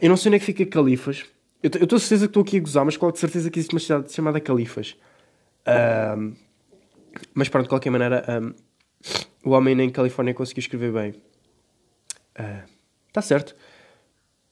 Eu 0.00 0.08
não 0.08 0.16
sei 0.16 0.30
onde 0.30 0.36
é 0.36 0.38
que 0.38 0.46
fica 0.46 0.66
Califas. 0.66 1.24
Eu 1.62 1.68
estou 1.68 1.98
certeza 1.98 2.26
que 2.26 2.30
estou 2.30 2.42
aqui 2.42 2.56
a 2.56 2.60
gozar, 2.60 2.84
mas 2.84 2.96
com 2.96 3.14
certeza 3.14 3.50
que 3.50 3.58
existe 3.58 3.74
uma 3.74 3.80
cidade 3.80 4.12
chamada 4.12 4.40
Califas. 4.40 4.96
Um, 6.16 6.34
mas 7.34 7.48
pronto, 7.48 7.64
de 7.64 7.68
qualquer 7.68 7.90
maneira, 7.90 8.24
um, 8.42 8.54
o 9.44 9.50
homem 9.50 9.74
nem 9.74 9.90
Califórnia 9.90 10.34
conseguiu 10.34 10.60
escrever 10.60 10.92
bem. 10.92 11.14
Está 13.08 13.20
uh, 13.20 13.22
certo. 13.22 13.56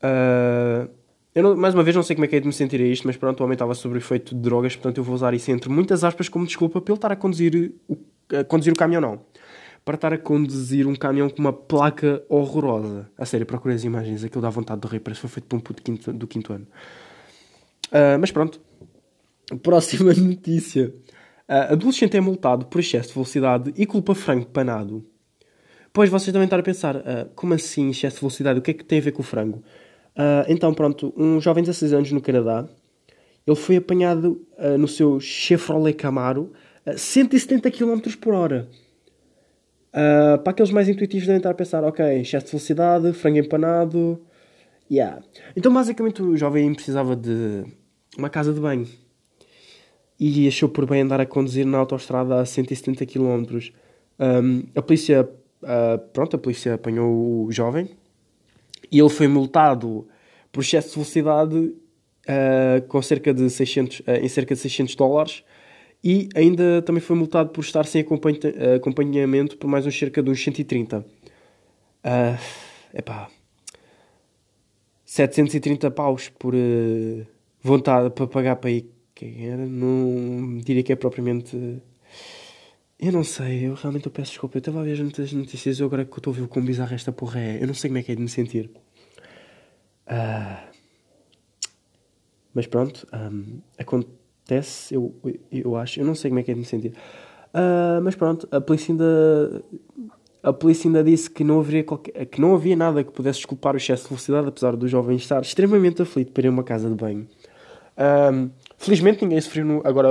Uh, 0.03 0.90
eu 1.35 1.42
não, 1.42 1.57
mais 1.57 1.74
uma 1.74 1.83
vez 1.83 1.94
não 1.94 2.03
sei 2.03 2.16
como 2.16 2.24
é 2.24 2.29
que 2.29 2.37
é 2.37 2.40
de 2.40 2.46
me 2.46 2.53
sentir 2.53 2.81
a 2.81 2.85
isto, 2.85 3.07
mas 3.07 3.16
pronto, 3.16 3.40
o 3.40 3.44
homem 3.44 3.55
estava 3.55 3.74
sob 3.74 3.94
o 3.94 3.98
efeito 3.98 4.35
de 4.35 4.40
drogas, 4.40 4.74
portanto 4.74 4.98
eu 4.98 5.05
vou 5.05 5.14
usar 5.14 5.35
isso 5.35 5.51
entre 5.51 5.68
muitas 5.70 6.03
aspas 6.03 6.29
como 6.29 6.46
desculpa 6.46 6.81
pelo 6.81 6.96
estar 6.96 7.12
a 7.12 7.16
conduzir 7.16 7.72
o, 7.88 7.96
a 8.37 8.44
conduzir 8.44 8.72
o 8.72 8.77
caminhão, 8.77 9.01
não 9.01 9.20
para 9.88 9.94
estar 9.94 10.12
a 10.12 10.18
conduzir 10.18 10.87
um 10.87 10.94
caminhão 10.94 11.31
com 11.31 11.38
uma 11.38 11.51
placa 11.51 12.22
horrorosa. 12.29 13.11
A 13.16 13.24
sério, 13.24 13.46
procurei 13.46 13.74
as 13.74 13.85
imagens, 13.85 14.22
aquilo 14.22 14.42
dá 14.42 14.51
vontade 14.51 14.83
de 14.83 14.87
rir, 14.87 15.01
parece 15.01 15.22
que 15.22 15.27
foi 15.27 15.31
feito 15.37 15.46
por 15.46 15.57
um 15.57 15.61
puto 15.61 15.83
quinto, 15.83 16.12
do 16.12 16.27
quinto 16.27 16.53
ano. 16.53 16.66
Uh, 17.87 18.18
mas 18.20 18.31
pronto. 18.31 18.61
Próxima 19.62 20.12
notícia. 20.20 20.92
Uh, 21.49 21.73
adolescente 21.73 22.15
é 22.15 22.21
multado 22.21 22.67
por 22.67 22.79
excesso 22.79 23.09
de 23.09 23.15
velocidade 23.15 23.73
e 23.75 23.87
culpa 23.87 24.15
frango 24.15 24.45
panado. 24.45 25.03
Pois 25.95 26.11
vocês 26.11 26.31
devem 26.31 26.45
estar 26.45 26.61
a 26.61 26.63
pensar, 26.63 26.97
uh, 26.97 27.31
como 27.35 27.55
assim 27.55 27.89
excesso 27.89 28.17
de 28.17 28.21
velocidade? 28.21 28.59
O 28.59 28.63
que 28.63 28.73
é 28.73 28.75
que 28.75 28.85
tem 28.85 28.99
a 28.99 29.03
ver 29.03 29.13
com 29.13 29.23
o 29.23 29.25
frango? 29.25 29.63
Uh, 30.15 30.45
então, 30.47 30.75
pronto, 30.75 31.11
um 31.17 31.41
jovem 31.41 31.63
de 31.63 31.71
16 31.71 31.93
anos 31.95 32.13
no 32.13 32.21
Canadá, 32.21 32.69
ele 33.47 33.57
foi 33.57 33.77
apanhado 33.77 34.47
no 34.79 34.87
seu 34.87 35.19
Chevrolet 35.21 35.95
Camaro 35.95 36.53
a 36.85 36.99
170 36.99 37.71
km 37.71 37.99
por 38.21 38.35
hora. 38.35 38.69
Para 39.91 40.51
aqueles 40.51 40.71
mais 40.71 40.87
intuitivos 40.87 41.27
devem 41.27 41.39
estar 41.39 41.49
a 41.49 41.55
pensar, 41.55 41.83
ok, 41.83 42.05
excesso 42.21 42.45
de 42.45 42.53
velocidade, 42.53 43.11
frango 43.15 43.39
empanado, 43.39 44.21
yeah. 44.91 45.23
Então 45.57 45.73
basicamente 45.73 46.23
o 46.23 46.37
jovem 46.37 46.75
precisava 46.75 47.17
de 47.17 47.65
uma 48.19 48.29
casa 48.29 48.53
de 48.53 48.61
banho 48.61 48.87
e 50.19 50.49
achou 50.49 50.69
por 50.69 50.87
bem 50.87 51.03
andar 51.03 51.21
a 51.21 51.27
conduzir 51.27 51.67
na 51.67 51.79
autostrada 51.79 52.41
a 52.41 52.45
170 52.45 53.07
km. 53.07 53.71
Um, 54.19 54.65
a 54.75 54.83
polícia, 54.83 55.29
uh, 55.63 55.99
pronto, 56.13 56.37
a 56.37 56.39
polícia 56.39 56.75
apanhou 56.75 57.47
o 57.47 57.53
jovem 57.53 57.91
e 58.91 58.99
ele 58.99 59.09
foi 59.09 59.29
multado 59.29 60.09
por 60.51 60.63
excesso 60.63 60.89
de 60.89 60.95
velocidade 60.95 61.57
uh, 61.57 62.89
com 62.89 63.01
cerca 63.01 63.33
de 63.33 63.49
600, 63.49 64.03
em 64.21 64.29
cerca 64.29 64.55
de 64.55 64.61
600 64.61 64.95
dólares 64.97 65.45
e 66.03 66.29
ainda 66.35 66.83
também 66.83 67.01
foi 67.01 67.17
multado 67.17 67.51
por 67.51 67.61
estar 67.61 67.85
sem 67.85 68.05
acompanhamento 68.77 69.57
por 69.57 69.69
mais 69.69 69.87
uns 69.87 69.99
cerca 69.99 70.23
de 70.23 70.31
uns 70.31 70.43
130. 70.43 70.99
Uh, 70.99 72.39
epá, 72.95 73.29
730 75.05 75.91
paus 75.91 76.29
por 76.29 76.55
uh, 76.55 77.27
vontade 77.63 78.11
para 78.11 78.27
pagar 78.27 78.57
para 78.57 78.71
ir. 78.71 78.98
Era? 79.25 79.67
Não 79.67 80.59
diria 80.59 80.83
que 80.83 80.93
é 80.93 80.97
propriamente. 80.97 81.57
Eu 82.99 83.13
não 83.13 83.23
sei, 83.23 83.67
eu 83.67 83.75
realmente 83.75 84.07
eu 84.07 84.13
peço 84.13 84.33
desculpa. 84.33 84.57
Eu 84.57 84.61
estava 84.61 84.81
a 84.81 84.85
ver 84.85 84.99
muitas 84.99 85.33
notícias 85.33 85.79
e 85.79 85.83
agora 85.83 86.05
que 86.05 86.13
eu 86.13 86.19
estou 86.19 86.33
a 86.33 86.37
ver 86.37 86.43
o 86.43 86.49
quão 86.49 86.65
bizarro 86.65 86.95
esta 86.95 87.13
porra 87.13 87.41
é. 87.41 87.63
Eu 87.63 87.67
não 87.67 87.75
sei 87.75 87.91
como 87.91 87.99
é 87.99 88.03
que 88.03 88.13
é 88.13 88.15
de 88.15 88.23
me 88.23 88.29
sentir. 88.29 88.71
Uh, 90.07 90.69
mas 92.55 92.67
pronto, 92.67 93.07
um, 93.13 93.61
acontece 93.79 94.19
acontece, 94.49 94.95
eu, 94.95 95.15
eu 95.53 95.77
acho. 95.77 96.01
Eu 96.01 96.07
não 96.07 96.15
sei 96.15 96.31
como 96.31 96.41
é 96.41 96.43
que 96.43 96.51
é 96.51 96.55
de 96.55 96.61
me 96.61 96.67
sentir. 96.67 96.95
Uh, 97.53 98.01
mas 98.03 98.15
pronto, 98.15 98.49
a 98.51 98.61
polícia 98.61 98.93
ainda. 98.93 99.63
A 100.41 100.53
polícia 100.53 100.89
ainda 100.89 101.03
disse 101.03 101.29
que 101.29 101.43
não, 101.43 101.59
haveria 101.59 101.83
qualquer, 101.83 102.25
que 102.27 102.41
não 102.41 102.55
havia 102.55 102.77
nada 102.77 103.03
que 103.03 103.11
pudesse 103.11 103.41
desculpar 103.41 103.75
o 103.75 103.77
excesso 103.77 104.05
de 104.05 104.09
velocidade, 104.11 104.49
apesar 104.49 104.77
do 104.77 104.87
jovem 104.87 105.17
estar 105.17 105.43
extremamente 105.43 106.01
aflito 106.01 106.33
para 106.33 106.45
ir 106.45 106.47
a 106.47 106.51
uma 106.51 106.63
casa 106.63 106.89
de 106.89 106.95
banho. 106.95 107.27
Um, 108.33 108.51
felizmente 108.79 109.23
ninguém 109.23 109.41
sofreu 109.41 109.64
no, 109.64 109.83
agora, 109.85 110.09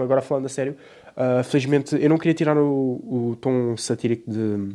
agora 0.00 0.22
falando 0.22 0.46
a 0.46 0.48
sério, 0.48 0.76
uh, 1.16 1.44
felizmente 1.44 2.00
eu 2.00 2.08
não 2.08 2.16
queria 2.16 2.34
tirar 2.34 2.56
o, 2.56 3.32
o 3.32 3.36
tom 3.40 3.76
satírico 3.76 4.30
de. 4.30 4.74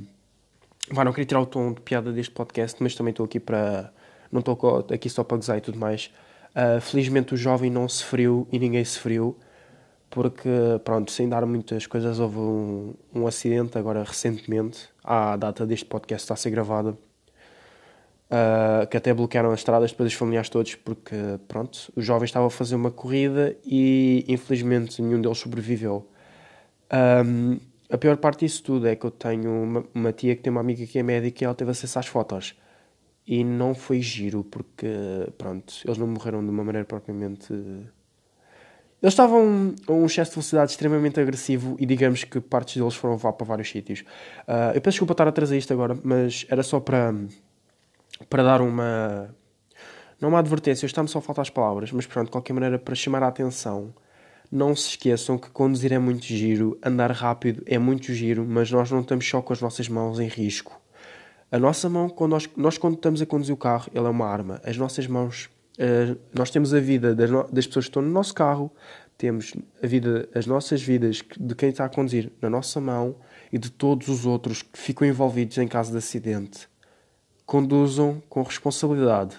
Vá, 0.92 1.04
não 1.04 1.12
queria 1.12 1.26
tirar 1.26 1.42
o 1.42 1.46
tom 1.46 1.74
de 1.74 1.82
piada 1.82 2.12
deste 2.12 2.32
podcast, 2.32 2.82
mas 2.82 2.94
também 2.94 3.12
estou 3.12 3.26
aqui 3.26 3.40
para. 3.40 3.92
Não 4.32 4.40
estou 4.42 4.86
aqui 4.94 5.10
só 5.10 5.24
para 5.24 5.38
gozar 5.38 5.58
e 5.58 5.62
tudo 5.62 5.80
mais. 5.80 6.12
Uh, 6.50 6.82
felizmente 6.82 7.34
o 7.34 7.38
jovem 7.38 7.72
não 7.72 7.88
sofreu 7.88 8.48
e 8.52 8.60
ninguém 8.60 8.84
sofreu, 8.84 9.38
porque, 10.10 10.50
pronto, 10.84 11.12
sem 11.12 11.30
dar 11.30 11.46
muitas 11.46 11.88
coisas, 11.88 12.20
houve 12.20 12.38
um, 12.38 12.94
um 13.14 13.28
acidente 13.28 13.78
agora 13.78 14.04
recentemente, 14.04 14.90
à 15.04 15.36
data 15.38 15.66
deste 15.66 15.86
podcast 15.86 16.26
está 16.26 16.34
a 16.34 16.38
ser 16.38 16.50
gravado, 16.50 16.98
uh, 18.30 18.88
que 18.88 18.98
até 18.98 19.14
bloquearam 19.14 19.52
as 19.52 19.60
estradas 19.60 19.92
depois 19.92 20.10
dos 20.10 20.18
familiares 20.18 20.50
todos, 20.50 20.76
porque, 20.76 21.16
pronto, 21.48 21.92
os 21.96 22.06
jovens 22.06 22.30
estavam 22.30 22.48
a 22.48 22.52
fazer 22.52 22.76
uma 22.76 22.92
corrida 22.92 23.56
e, 23.66 24.24
infelizmente, 24.28 25.02
nenhum 25.02 25.22
deles 25.22 25.38
sobreviveu. 25.38 26.08
Um, 27.26 27.60
a 27.90 27.98
pior 27.98 28.18
parte 28.18 28.46
disso 28.46 28.64
tudo 28.64 28.88
é 28.88 28.96
que 28.96 29.06
eu 29.06 29.12
tenho 29.12 29.50
uma, 29.52 29.84
uma, 29.94 30.14
tia 30.14 30.36
que 30.36 30.44
tem 30.44 30.52
uma 30.52 30.62
amiga 30.62 30.86
que 30.86 31.00
é 31.00 31.04
médica 31.04 31.44
e 31.44 31.46
ela 31.46 31.56
teve 31.56 31.72
acesso 31.72 32.00
às 32.00 32.08
fotos. 32.08 32.56
E 33.26 33.44
não 33.44 33.76
foi 33.76 34.02
giro, 34.02 34.44
porque, 34.44 34.88
pronto, 35.38 35.74
eles 35.86 35.98
não 35.98 36.08
morreram 36.08 36.44
de 36.44 36.50
uma 36.50 36.64
maneira 36.64 36.86
propriamente. 36.86 37.52
Eles 37.52 39.14
estavam 39.14 39.76
a 39.88 39.92
um 39.92 40.06
excesso 40.06 40.32
de 40.32 40.36
velocidade 40.36 40.72
extremamente 40.72 41.20
agressivo 41.20 41.76
e 41.80 41.86
digamos 41.86 42.24
que 42.24 42.40
partes 42.40 42.78
deles 42.78 42.96
foram 42.96 43.18
vá 43.18 43.32
para 43.32 43.46
vários 43.46 43.70
sítios. 43.70 44.02
Uh, 44.48 44.74
eu 44.74 44.82
peço 44.82 44.96
desculpa 44.96 45.14
estar 45.14 45.28
a 45.28 45.32
trazer 45.32 45.58
isto 45.58 45.72
agora, 45.72 45.98
mas 46.04 46.46
era 46.50 46.64
só 46.64 46.80
para, 46.80 47.14
para 48.28 48.44
dar 48.44 48.62
uma. 48.62 49.34
Não 50.20 50.30
uma 50.30 50.40
advertência, 50.40 50.86
está-me 50.86 51.08
só 51.08 51.20
a 51.20 51.22
faltar 51.22 51.44
as 51.44 51.50
palavras, 51.50 51.92
mas 51.92 52.06
pronto, 52.06 52.26
de 52.26 52.32
qualquer 52.32 52.54
maneira, 52.54 52.78
para 52.78 52.94
chamar 52.94 53.24
a 53.24 53.28
atenção 53.28 53.94
não 54.52 54.76
se 54.76 54.90
esqueçam 54.90 55.38
que 55.38 55.50
conduzir 55.50 55.94
é 55.94 56.00
muito 56.00 56.26
giro, 56.26 56.78
andar 56.84 57.12
rápido 57.12 57.62
é 57.66 57.78
muito 57.78 58.14
giro, 58.14 58.46
mas 58.48 58.72
nós 58.72 58.90
não 58.90 59.02
estamos 59.02 59.28
só 59.28 59.42
com 59.42 59.54
as 59.54 59.62
nossas 59.62 59.88
mãos 59.88 60.20
em 60.20 60.28
risco. 60.28 60.82
A 61.52 61.60
nossa 61.60 61.90
mão, 61.90 62.10
quando 62.10 62.32
nós, 62.32 62.50
nós 62.56 62.78
quando 62.78 62.96
estamos 62.96 63.22
a 63.22 63.26
conduzir 63.26 63.54
o 63.54 63.58
carro, 63.58 63.90
ela 63.94 64.08
é 64.08 64.12
uma 64.12 64.28
arma. 64.28 64.62
As 64.64 64.78
nossas 64.78 65.08
mãos, 65.08 65.50
uh, 65.78 66.18
nós 66.34 66.50
temos 66.50 66.74
a 66.74 66.80
vida 66.80 67.16
das, 67.16 67.30
no, 67.30 67.44
das, 67.52 67.66
pessoas 67.68 67.86
que 67.86 67.90
estão 67.90 68.02
no 68.02 68.10
nosso 68.10 68.34
carro, 68.34 68.72
temos 69.18 69.54
a 69.84 69.88
vida, 69.88 70.30
as 70.34 70.46
nossas 70.46 70.82
vidas 70.82 71.24
de 71.40 71.56
quem 71.56 71.70
está 71.70 71.86
a 71.86 71.90
conduzir 71.90 72.32
na 72.42 72.50
nossa 72.50 72.80
mão 72.80 73.16
e 73.52 73.58
de 73.58 73.72
todos 73.72 74.08
os 74.08 74.26
outros 74.26 74.62
que 74.62 74.78
ficam 74.78 75.08
envolvidos 75.08 75.58
em 75.58 75.68
caso 75.68 75.92
de 75.92 75.98
acidente. 75.98 76.68
Conduzam 77.50 78.22
com 78.30 78.44
responsabilidade. 78.44 79.36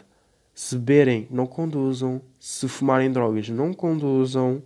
Se 0.52 0.76
beberem, 0.76 1.28
não 1.30 1.46
conduzam. 1.46 2.20
Se 2.40 2.66
fumarem 2.66 3.12
drogas, 3.12 3.48
não 3.48 3.72
conduzam 3.72 4.62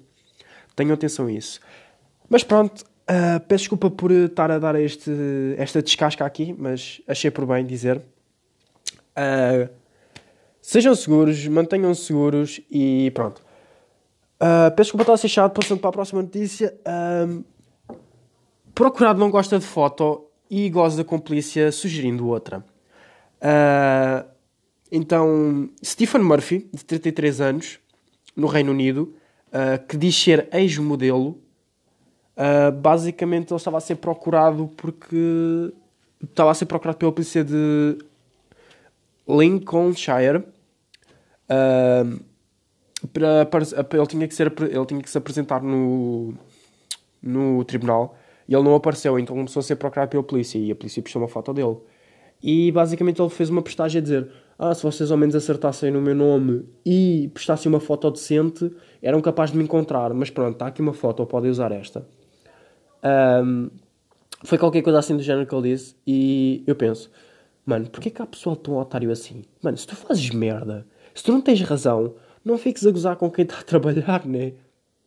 Tenham 0.74 0.94
atenção 0.94 1.26
a 1.26 1.32
isso. 1.32 1.60
Mas 2.28 2.42
pronto, 2.42 2.82
uh, 2.82 3.40
peço 3.46 3.62
desculpa 3.62 3.90
por 3.90 4.10
estar 4.10 4.50
a 4.50 4.58
dar 4.58 4.74
este, 4.74 5.10
esta 5.56 5.80
descasca 5.80 6.24
aqui, 6.24 6.54
mas 6.58 7.00
achei 7.06 7.30
por 7.30 7.46
bem 7.46 7.64
dizer. 7.64 7.98
Uh, 9.16 9.68
sejam 10.60 10.94
seguros, 10.94 11.46
mantenham-se 11.46 12.04
seguros 12.04 12.60
e 12.70 13.10
pronto. 13.12 13.40
Uh, 14.40 14.70
peço 14.74 14.88
desculpa 14.88 15.02
estar 15.02 15.12
a 15.12 15.16
ser 15.16 15.28
chato, 15.28 15.54
passando 15.54 15.80
para 15.80 15.90
a 15.90 15.92
próxima 15.92 16.22
notícia. 16.22 16.74
Uh, 16.80 17.44
procurado 18.74 19.20
não 19.20 19.30
gosta 19.30 19.58
de 19.58 19.64
foto 19.64 20.26
e 20.50 20.68
goza 20.68 21.04
com 21.04 21.18
polícia 21.20 21.70
sugerindo 21.70 22.26
outra. 22.26 22.64
Uh, 23.44 24.26
então, 24.90 25.68
Stephen 25.84 26.22
Murphy, 26.22 26.66
de 26.72 26.82
33 26.82 27.40
anos, 27.42 27.78
no 28.34 28.46
Reino 28.46 28.72
Unido, 28.72 29.14
uh, 29.48 29.86
que 29.86 29.98
diz 29.98 30.16
ser 30.16 30.48
ex-modelo, 30.50 31.38
uh, 32.36 32.72
basicamente 32.72 33.52
ele 33.52 33.56
estava 33.56 33.76
a 33.76 33.80
ser 33.80 33.96
procurado 33.96 34.68
porque 34.76 35.72
estava 36.22 36.50
a 36.50 36.54
ser 36.54 36.64
procurado 36.64 36.96
pela 36.96 37.12
polícia 37.12 37.44
de 37.44 37.98
Lincolnshire. 39.28 40.44
Para, 43.12 43.44
para, 43.44 43.64
ele, 43.98 44.06
tinha 44.06 44.26
que 44.26 44.34
ser, 44.34 44.50
ele 44.62 44.86
tinha 44.86 45.02
que 45.02 45.10
se 45.10 45.18
apresentar 45.18 45.62
no, 45.62 46.32
no 47.22 47.62
tribunal 47.64 48.16
e 48.48 48.54
ele 48.54 48.62
não 48.62 48.74
apareceu, 48.74 49.18
então 49.18 49.36
começou 49.36 49.60
a 49.60 49.62
ser 49.62 49.76
procurado 49.76 50.10
pela 50.10 50.22
polícia 50.22 50.58
e 50.58 50.72
a 50.72 50.74
polícia 50.74 51.02
postou 51.02 51.20
uma 51.20 51.28
foto 51.28 51.52
dele. 51.52 51.76
E 52.42 52.70
basicamente 52.72 53.20
ele 53.20 53.30
fez 53.30 53.50
uma 53.50 53.62
postagem 53.62 53.98
a 53.98 54.02
dizer: 54.02 54.28
Ah, 54.58 54.74
se 54.74 54.82
vocês 54.82 55.10
ao 55.10 55.16
menos 55.16 55.34
acertassem 55.34 55.90
no 55.90 56.00
meu 56.00 56.14
nome 56.14 56.64
e 56.84 57.30
prestassem 57.32 57.70
uma 57.70 57.80
foto 57.80 58.10
decente, 58.10 58.70
eram 59.02 59.20
capazes 59.20 59.52
de 59.52 59.58
me 59.58 59.64
encontrar. 59.64 60.12
Mas 60.14 60.30
pronto, 60.30 60.54
está 60.54 60.66
aqui 60.66 60.82
uma 60.82 60.92
foto, 60.92 61.24
podem 61.26 61.50
usar 61.50 61.72
esta. 61.72 62.06
Um, 63.42 63.70
foi 64.44 64.58
qualquer 64.58 64.82
coisa 64.82 64.98
assim 64.98 65.16
do 65.16 65.22
género 65.22 65.46
que 65.46 65.54
ele 65.54 65.70
disse. 65.70 65.96
E 66.06 66.62
eu 66.66 66.76
penso: 66.76 67.10
Mano, 67.64 67.88
porquê 67.88 68.10
que 68.10 68.20
há 68.20 68.26
pessoal 68.26 68.56
tão 68.56 68.76
otário 68.76 69.10
assim? 69.10 69.42
Mano, 69.62 69.76
se 69.76 69.86
tu 69.86 69.96
fazes 69.96 70.30
merda, 70.30 70.86
se 71.14 71.22
tu 71.24 71.32
não 71.32 71.40
tens 71.40 71.60
razão, 71.62 72.14
não 72.44 72.58
fiques 72.58 72.86
a 72.86 72.90
gozar 72.90 73.16
com 73.16 73.30
quem 73.30 73.44
está 73.44 73.60
a 73.60 73.62
trabalhar, 73.62 74.26
né? 74.26 74.52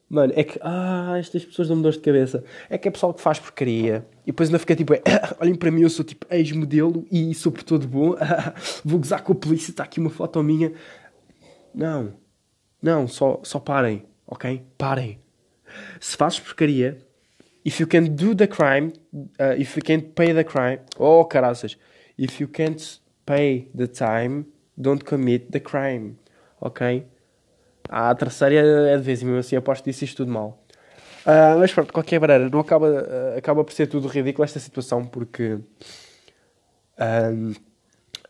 Mano, 0.09 0.31
é 0.35 0.43
que, 0.43 0.57
ah, 0.61 1.15
estas 1.19 1.43
pessoas 1.43 1.67
dão-me 1.67 1.83
dor 1.83 1.91
de 1.91 1.99
cabeça. 1.99 2.43
É 2.69 2.77
que 2.77 2.87
é 2.87 2.91
pessoal 2.91 3.13
que 3.13 3.21
faz 3.21 3.39
porcaria. 3.39 4.05
E 4.23 4.27
depois 4.27 4.47
ainda 4.47 4.59
fica 4.59 4.75
tipo, 4.75 4.93
é, 4.93 5.01
olhem 5.39 5.55
para 5.55 5.69
mim, 5.69 5.81
eu 5.81 5.89
sou 5.89 6.05
tipo 6.05 6.25
ex-modelo 6.29 7.05
e 7.11 7.33
sou 7.33 7.51
por 7.51 7.63
todo 7.63 7.87
bom. 7.87 8.15
Vou 8.85 8.99
gozar 8.99 9.21
com 9.21 9.33
a 9.33 9.35
polícia, 9.35 9.71
está 9.71 9.83
aqui 9.83 9.99
uma 9.99 10.09
foto 10.09 10.41
minha. 10.41 10.71
Não. 11.75 12.13
Não, 12.81 13.07
só, 13.07 13.41
só 13.43 13.59
parem, 13.59 14.05
ok? 14.25 14.63
Parem. 14.77 15.19
Se 15.99 16.15
fazes 16.15 16.39
porcaria, 16.39 16.97
if 17.65 17.79
you 17.81 17.87
can 17.87 18.03
do 18.03 18.33
the 18.33 18.47
crime, 18.47 18.93
uh, 19.13 19.59
if 19.59 19.75
you 19.75 19.83
can't 19.83 20.13
pay 20.15 20.33
the 20.33 20.43
crime, 20.43 20.79
oh 20.97 21.25
caraças, 21.25 21.77
if 22.17 22.39
you 22.39 22.47
can't 22.47 23.01
pay 23.25 23.69
the 23.75 23.87
time, 23.87 24.45
don't 24.77 25.03
commit 25.03 25.51
the 25.51 25.59
crime, 25.59 26.15
ok? 26.61 27.05
A 27.89 28.13
terceira 28.15 28.55
é 28.55 28.97
de 28.97 29.03
vez, 29.03 29.21
e 29.21 29.25
mesmo 29.25 29.39
assim 29.39 29.55
aposto 29.55 29.83
que 29.83 29.91
disse 29.91 30.05
isto 30.05 30.17
tudo 30.17 30.31
mal. 30.31 30.63
Uh, 31.25 31.59
mas 31.59 31.73
pronto, 31.73 31.87
de 31.87 31.93
qualquer 31.93 32.19
maneira, 32.21 32.49
não 32.49 32.59
acaba, 32.59 32.87
uh, 32.87 33.37
acaba 33.37 33.63
por 33.63 33.73
ser 33.73 33.87
tudo 33.87 34.07
ridículo 34.07 34.45
esta 34.45 34.59
situação, 34.59 35.05
porque. 35.05 35.59
Um, 36.99 37.53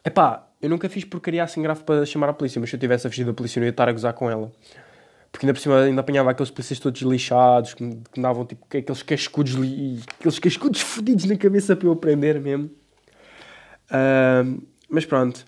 epá, 0.04 0.48
eu 0.62 0.70
nunca 0.70 0.90
fiz 0.90 1.04
porcaria 1.06 1.44
assim 1.44 1.62
grave 1.62 1.84
para 1.84 2.06
chamar 2.06 2.30
a 2.30 2.34
polícia, 2.34 2.60
mas 2.60 2.70
se 2.70 2.76
eu 2.76 2.80
tivesse 2.80 3.06
a 3.06 3.10
fugir 3.10 3.24
da 3.24 3.34
polícia, 3.34 3.60
eu 3.60 3.64
ia 3.64 3.70
estar 3.70 3.88
a 3.88 3.92
gozar 3.92 4.14
com 4.14 4.30
ela. 4.30 4.52
Porque 5.32 5.46
ainda 5.46 5.54
por 5.54 5.60
cima 5.60 5.84
ainda 5.84 6.02
apanhava 6.02 6.32
aqueles 6.32 6.50
polícias 6.50 6.80
todos 6.80 7.02
lixados, 7.02 7.76
que, 7.76 7.88
que 8.12 8.20
davam 8.20 8.46
tipo 8.46 8.66
aqueles 8.66 9.04
cascudos, 9.04 9.54
li, 9.54 10.02
aqueles 10.20 10.40
cascudos 10.40 10.82
fodidos 10.82 11.26
na 11.26 11.38
cabeça 11.38 11.76
para 11.76 11.88
eu 11.88 11.92
aprender 11.92 12.40
mesmo. 12.40 12.72
Uh, 13.92 14.62
mas 14.90 15.06
pronto. 15.06 15.46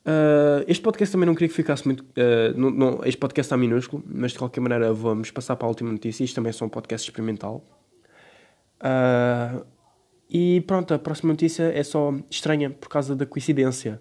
Uh, 0.00 0.64
este 0.66 0.82
podcast 0.82 1.12
também 1.12 1.26
não 1.26 1.34
queria 1.34 1.48
que 1.48 1.54
ficasse 1.54 1.86
muito. 1.86 2.00
Uh, 2.00 2.56
não, 2.56 2.70
não, 2.70 3.00
este 3.04 3.18
podcast 3.18 3.46
está 3.46 3.56
minúsculo, 3.56 4.02
mas 4.06 4.32
de 4.32 4.38
qualquer 4.38 4.60
maneira 4.60 4.92
vamos 4.92 5.30
passar 5.30 5.56
para 5.56 5.66
a 5.66 5.68
última 5.68 5.92
notícia. 5.92 6.24
Isto 6.24 6.34
também 6.36 6.50
é 6.50 6.52
só 6.52 6.64
um 6.64 6.68
podcast 6.68 7.08
experimental. 7.08 7.64
Uh, 8.80 9.64
e 10.28 10.62
pronto, 10.62 10.94
a 10.94 10.98
próxima 10.98 11.32
notícia 11.32 11.64
é 11.64 11.82
só 11.82 12.14
estranha 12.30 12.70
por 12.70 12.88
causa 12.88 13.14
da 13.14 13.26
coincidência. 13.26 14.00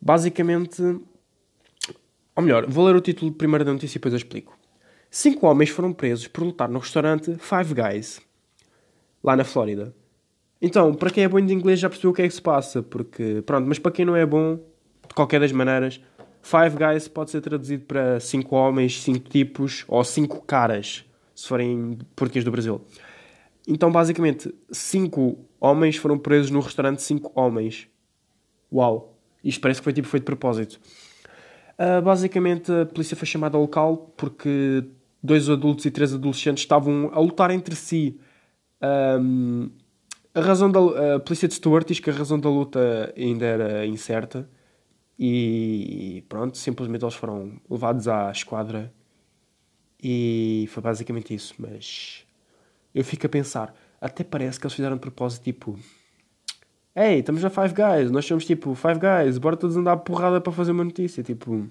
Basicamente. 0.00 0.82
Ou 2.36 2.42
melhor, 2.42 2.68
vou 2.68 2.84
ler 2.84 2.96
o 2.96 3.00
título 3.00 3.32
primeiro 3.32 3.64
da 3.64 3.72
notícia 3.72 3.96
e 3.96 3.98
depois 3.98 4.12
eu 4.12 4.18
explico. 4.18 4.58
Cinco 5.08 5.46
homens 5.46 5.70
foram 5.70 5.92
presos 5.92 6.26
por 6.26 6.42
lutar 6.42 6.68
no 6.68 6.80
restaurante 6.80 7.36
Five 7.38 7.72
Guys, 7.72 8.20
lá 9.22 9.36
na 9.36 9.44
Flórida. 9.44 9.94
Então, 10.60 10.92
para 10.92 11.10
quem 11.10 11.22
é 11.22 11.28
bom 11.28 11.40
de 11.40 11.54
inglês 11.54 11.78
já 11.78 11.88
percebeu 11.88 12.10
o 12.10 12.14
que 12.14 12.22
é 12.22 12.28
que 12.28 12.34
se 12.34 12.42
passa, 12.42 12.82
porque, 12.82 13.40
pronto, 13.46 13.68
mas 13.68 13.78
para 13.78 13.92
quem 13.92 14.04
não 14.04 14.16
é 14.16 14.26
bom, 14.26 14.58
de 15.14 15.16
qualquer 15.16 15.38
das 15.38 15.52
maneiras, 15.52 16.00
Five 16.42 16.76
Guys 16.76 17.06
pode 17.06 17.30
ser 17.30 17.40
traduzido 17.40 17.84
para 17.84 18.18
cinco 18.18 18.56
homens, 18.56 19.00
cinco 19.00 19.28
tipos 19.30 19.84
ou 19.86 20.02
cinco 20.02 20.42
caras, 20.42 21.04
se 21.34 21.46
forem 21.46 21.98
português 22.16 22.44
do 22.44 22.50
Brasil. 22.50 22.80
Então, 23.66 23.90
basicamente, 23.90 24.52
cinco 24.70 25.38
homens 25.60 25.96
foram 25.96 26.18
presos 26.18 26.50
no 26.50 26.60
restaurante 26.60 27.00
cinco 27.00 27.32
homens. 27.34 27.88
Uau! 28.70 29.16
Isto 29.42 29.60
parece 29.60 29.80
que 29.80 29.84
foi 29.84 29.92
tipo 29.92 30.08
foi 30.08 30.18
de 30.18 30.26
propósito. 30.26 30.80
Uh, 31.78 32.02
basicamente, 32.02 32.70
a 32.72 32.84
polícia 32.84 33.16
foi 33.16 33.26
chamada 33.26 33.56
ao 33.56 33.62
local 33.62 34.12
porque 34.16 34.84
dois 35.22 35.48
adultos 35.48 35.84
e 35.86 35.90
três 35.90 36.12
adolescentes 36.12 36.64
estavam 36.64 37.10
a 37.14 37.20
lutar 37.20 37.50
entre 37.52 37.76
si. 37.76 38.18
Um, 38.82 39.70
a 40.34 40.40
razão 40.40 40.70
da 40.70 41.14
a 41.14 41.20
polícia 41.20 41.46
de 41.46 41.54
Stuart 41.54 41.86
diz 41.86 42.00
que 42.00 42.10
a 42.10 42.12
razão 42.12 42.38
da 42.38 42.50
luta 42.50 43.14
ainda 43.16 43.46
era 43.46 43.86
incerta 43.86 44.48
e 45.18 46.24
pronto, 46.28 46.58
simplesmente 46.58 47.04
eles 47.04 47.14
foram 47.14 47.60
levados 47.70 48.08
à 48.08 48.30
esquadra 48.30 48.92
e 50.02 50.66
foi 50.70 50.82
basicamente 50.82 51.34
isso. 51.34 51.54
Mas 51.58 52.26
eu 52.94 53.04
fico 53.04 53.26
a 53.26 53.28
pensar, 53.28 53.74
até 54.00 54.24
parece 54.24 54.58
que 54.58 54.66
eles 54.66 54.74
fizeram 54.74 54.96
de 54.96 55.00
propósito 55.00 55.44
tipo. 55.44 55.78
Ei, 56.96 57.18
estamos 57.18 57.42
na 57.42 57.50
Five 57.50 57.74
Guys, 57.74 58.10
nós 58.10 58.24
somos 58.24 58.44
tipo 58.44 58.74
Five 58.74 59.00
Guys, 59.00 59.38
bora 59.38 59.56
todos 59.56 59.76
andar 59.76 59.96
porrada 59.98 60.40
para 60.40 60.52
fazer 60.52 60.70
uma 60.70 60.84
notícia. 60.84 61.22
Tipo, 61.24 61.68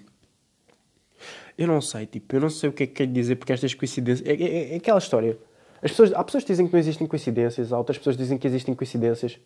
Eu 1.56 1.66
não 1.68 1.80
sei, 1.80 2.06
tipo, 2.06 2.34
eu 2.36 2.40
não 2.40 2.50
sei 2.50 2.68
o 2.68 2.72
que 2.72 2.82
é 2.82 2.86
que 2.86 2.94
quer 2.94 3.06
dizer 3.06 3.36
porque 3.36 3.52
estas 3.52 3.74
coincidências. 3.74 4.28
É, 4.28 4.34
é, 4.34 4.74
é 4.74 4.76
aquela 4.76 4.98
história. 4.98 5.38
As 5.82 5.90
pessoas, 5.90 6.12
há 6.12 6.24
pessoas 6.24 6.44
que 6.44 6.52
dizem 6.52 6.66
que 6.66 6.72
não 6.72 6.80
existem 6.80 7.06
coincidências, 7.06 7.72
há 7.72 7.78
outras 7.78 7.98
pessoas 7.98 8.16
que 8.16 8.22
dizem 8.22 8.38
que 8.38 8.46
existem 8.46 8.74
coincidências. 8.74 9.38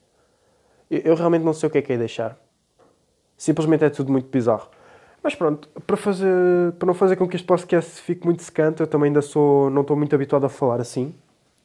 Eu, 0.90 1.00
eu 1.00 1.14
realmente 1.14 1.42
não 1.42 1.52
sei 1.52 1.68
o 1.68 1.70
que 1.70 1.78
é 1.78 1.82
que 1.82 1.92
é 1.92 1.98
deixar. 1.98 2.38
Simplesmente 3.38 3.84
é 3.84 3.88
tudo 3.88 4.12
muito 4.12 4.28
bizarro. 4.28 4.68
Mas 5.22 5.34
pronto, 5.34 5.68
para, 5.86 5.96
fazer, 5.96 6.72
para 6.78 6.86
não 6.86 6.94
fazer 6.94 7.16
com 7.16 7.26
que 7.28 7.36
este 7.36 7.46
podcast 7.46 8.00
fique 8.02 8.26
muito 8.26 8.42
secante, 8.42 8.80
eu 8.80 8.86
também 8.86 9.08
ainda 9.08 9.22
sou, 9.22 9.70
não 9.70 9.82
estou 9.82 9.96
muito 9.96 10.14
habituado 10.14 10.44
a 10.44 10.48
falar 10.48 10.80
assim. 10.80 11.14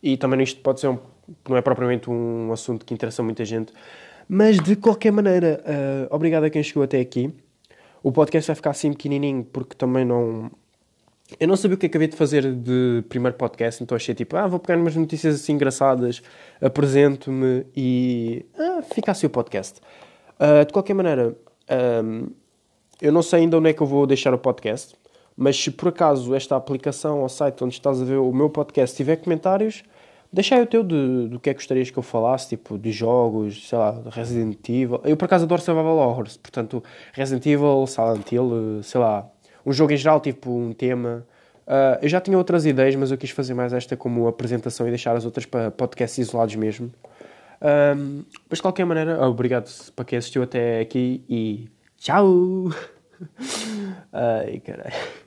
E 0.01 0.15
também 0.17 0.41
isto 0.41 0.61
pode 0.61 0.79
ser 0.79 0.87
um, 0.87 0.99
não 1.47 1.57
é 1.57 1.61
propriamente 1.61 2.09
um 2.09 2.51
assunto 2.51 2.85
que 2.85 2.93
interessa 2.93 3.23
muita 3.23 3.43
gente. 3.43 3.73
Mas 4.27 4.59
de 4.59 4.75
qualquer 4.75 5.11
maneira, 5.11 5.63
uh, 5.65 6.15
obrigado 6.15 6.43
a 6.43 6.49
quem 6.49 6.63
chegou 6.63 6.83
até 6.83 6.99
aqui. 6.99 7.33
O 8.01 8.11
podcast 8.11 8.47
vai 8.47 8.55
ficar 8.55 8.71
assim 8.71 8.91
pequenininho 8.91 9.43
porque 9.43 9.75
também 9.75 10.03
não. 10.03 10.51
Eu 11.39 11.47
não 11.47 11.55
sabia 11.55 11.75
o 11.75 11.77
que 11.77 11.85
acabei 11.85 12.07
de 12.07 12.15
fazer 12.15 12.53
de 12.53 13.03
primeiro 13.07 13.35
podcast, 13.37 13.81
então 13.81 13.95
achei 13.95 14.13
tipo, 14.13 14.35
ah, 14.35 14.45
vou 14.45 14.59
pegar 14.59 14.77
umas 14.77 14.95
notícias 14.95 15.35
assim 15.35 15.53
engraçadas, 15.53 16.21
apresento-me 16.61 17.65
e. 17.75 18.45
Ah, 18.57 18.81
fica 18.93 19.11
assim 19.11 19.27
o 19.27 19.29
podcast. 19.29 19.79
Uh, 20.37 20.65
de 20.65 20.73
qualquer 20.73 20.93
maneira, 20.93 21.35
um, 21.69 22.27
eu 23.01 23.11
não 23.11 23.21
sei 23.21 23.41
ainda 23.41 23.57
onde 23.57 23.69
é 23.69 23.73
que 23.73 23.81
eu 23.81 23.87
vou 23.87 24.05
deixar 24.05 24.33
o 24.33 24.37
podcast, 24.37 24.95
mas 25.35 25.61
se 25.61 25.71
por 25.71 25.89
acaso 25.89 26.33
esta 26.35 26.55
aplicação 26.55 27.21
ou 27.21 27.29
site 27.29 27.63
onde 27.63 27.73
estás 27.73 28.01
a 28.01 28.05
ver 28.05 28.17
o 28.17 28.31
meu 28.31 28.49
podcast 28.49 28.95
tiver 28.95 29.17
comentários, 29.17 29.83
deixa 30.31 30.55
aí 30.55 30.61
o 30.61 30.65
teu 30.65 30.83
do 30.83 31.39
que 31.39 31.49
é 31.49 31.53
que 31.53 31.59
gostarias 31.59 31.89
que 31.89 31.97
eu 31.97 32.03
falasse, 32.03 32.49
tipo 32.49 32.77
de 32.77 32.91
jogos, 32.91 33.67
sei 33.67 33.77
lá, 33.77 34.01
Resident 34.11 34.67
Evil. 34.69 35.01
Eu 35.03 35.17
por 35.17 35.25
acaso 35.25 35.45
adoro 35.45 35.61
Survival 35.61 35.97
Horrors, 35.97 36.37
portanto, 36.37 36.83
Resident 37.13 37.45
Evil, 37.45 37.85
Silent 37.87 38.31
Hill, 38.31 38.81
sei 38.83 38.99
lá, 39.01 39.29
um 39.65 39.71
jogo 39.71 39.93
em 39.93 39.97
geral, 39.97 40.19
tipo 40.19 40.51
um 40.51 40.73
tema. 40.73 41.25
Uh, 41.65 41.97
eu 42.01 42.09
já 42.09 42.19
tinha 42.19 42.37
outras 42.37 42.65
ideias, 42.65 42.95
mas 42.95 43.11
eu 43.11 43.17
quis 43.17 43.29
fazer 43.29 43.53
mais 43.53 43.71
esta 43.71 43.95
como 43.95 44.27
apresentação 44.27 44.85
e 44.87 44.89
deixar 44.89 45.15
as 45.15 45.23
outras 45.23 45.45
para 45.45 45.71
podcasts 45.71 46.17
isolados 46.17 46.55
mesmo. 46.55 46.91
Um, 47.63 48.25
mas 48.49 48.57
de 48.57 48.61
qualquer 48.61 48.85
maneira, 48.85 49.25
obrigado 49.25 49.69
para 49.95 50.03
quem 50.03 50.17
assistiu 50.17 50.43
até 50.43 50.81
aqui 50.81 51.23
e 51.29 51.69
tchau! 51.97 52.69
Ai, 54.11 54.59
caralho. 54.59 55.23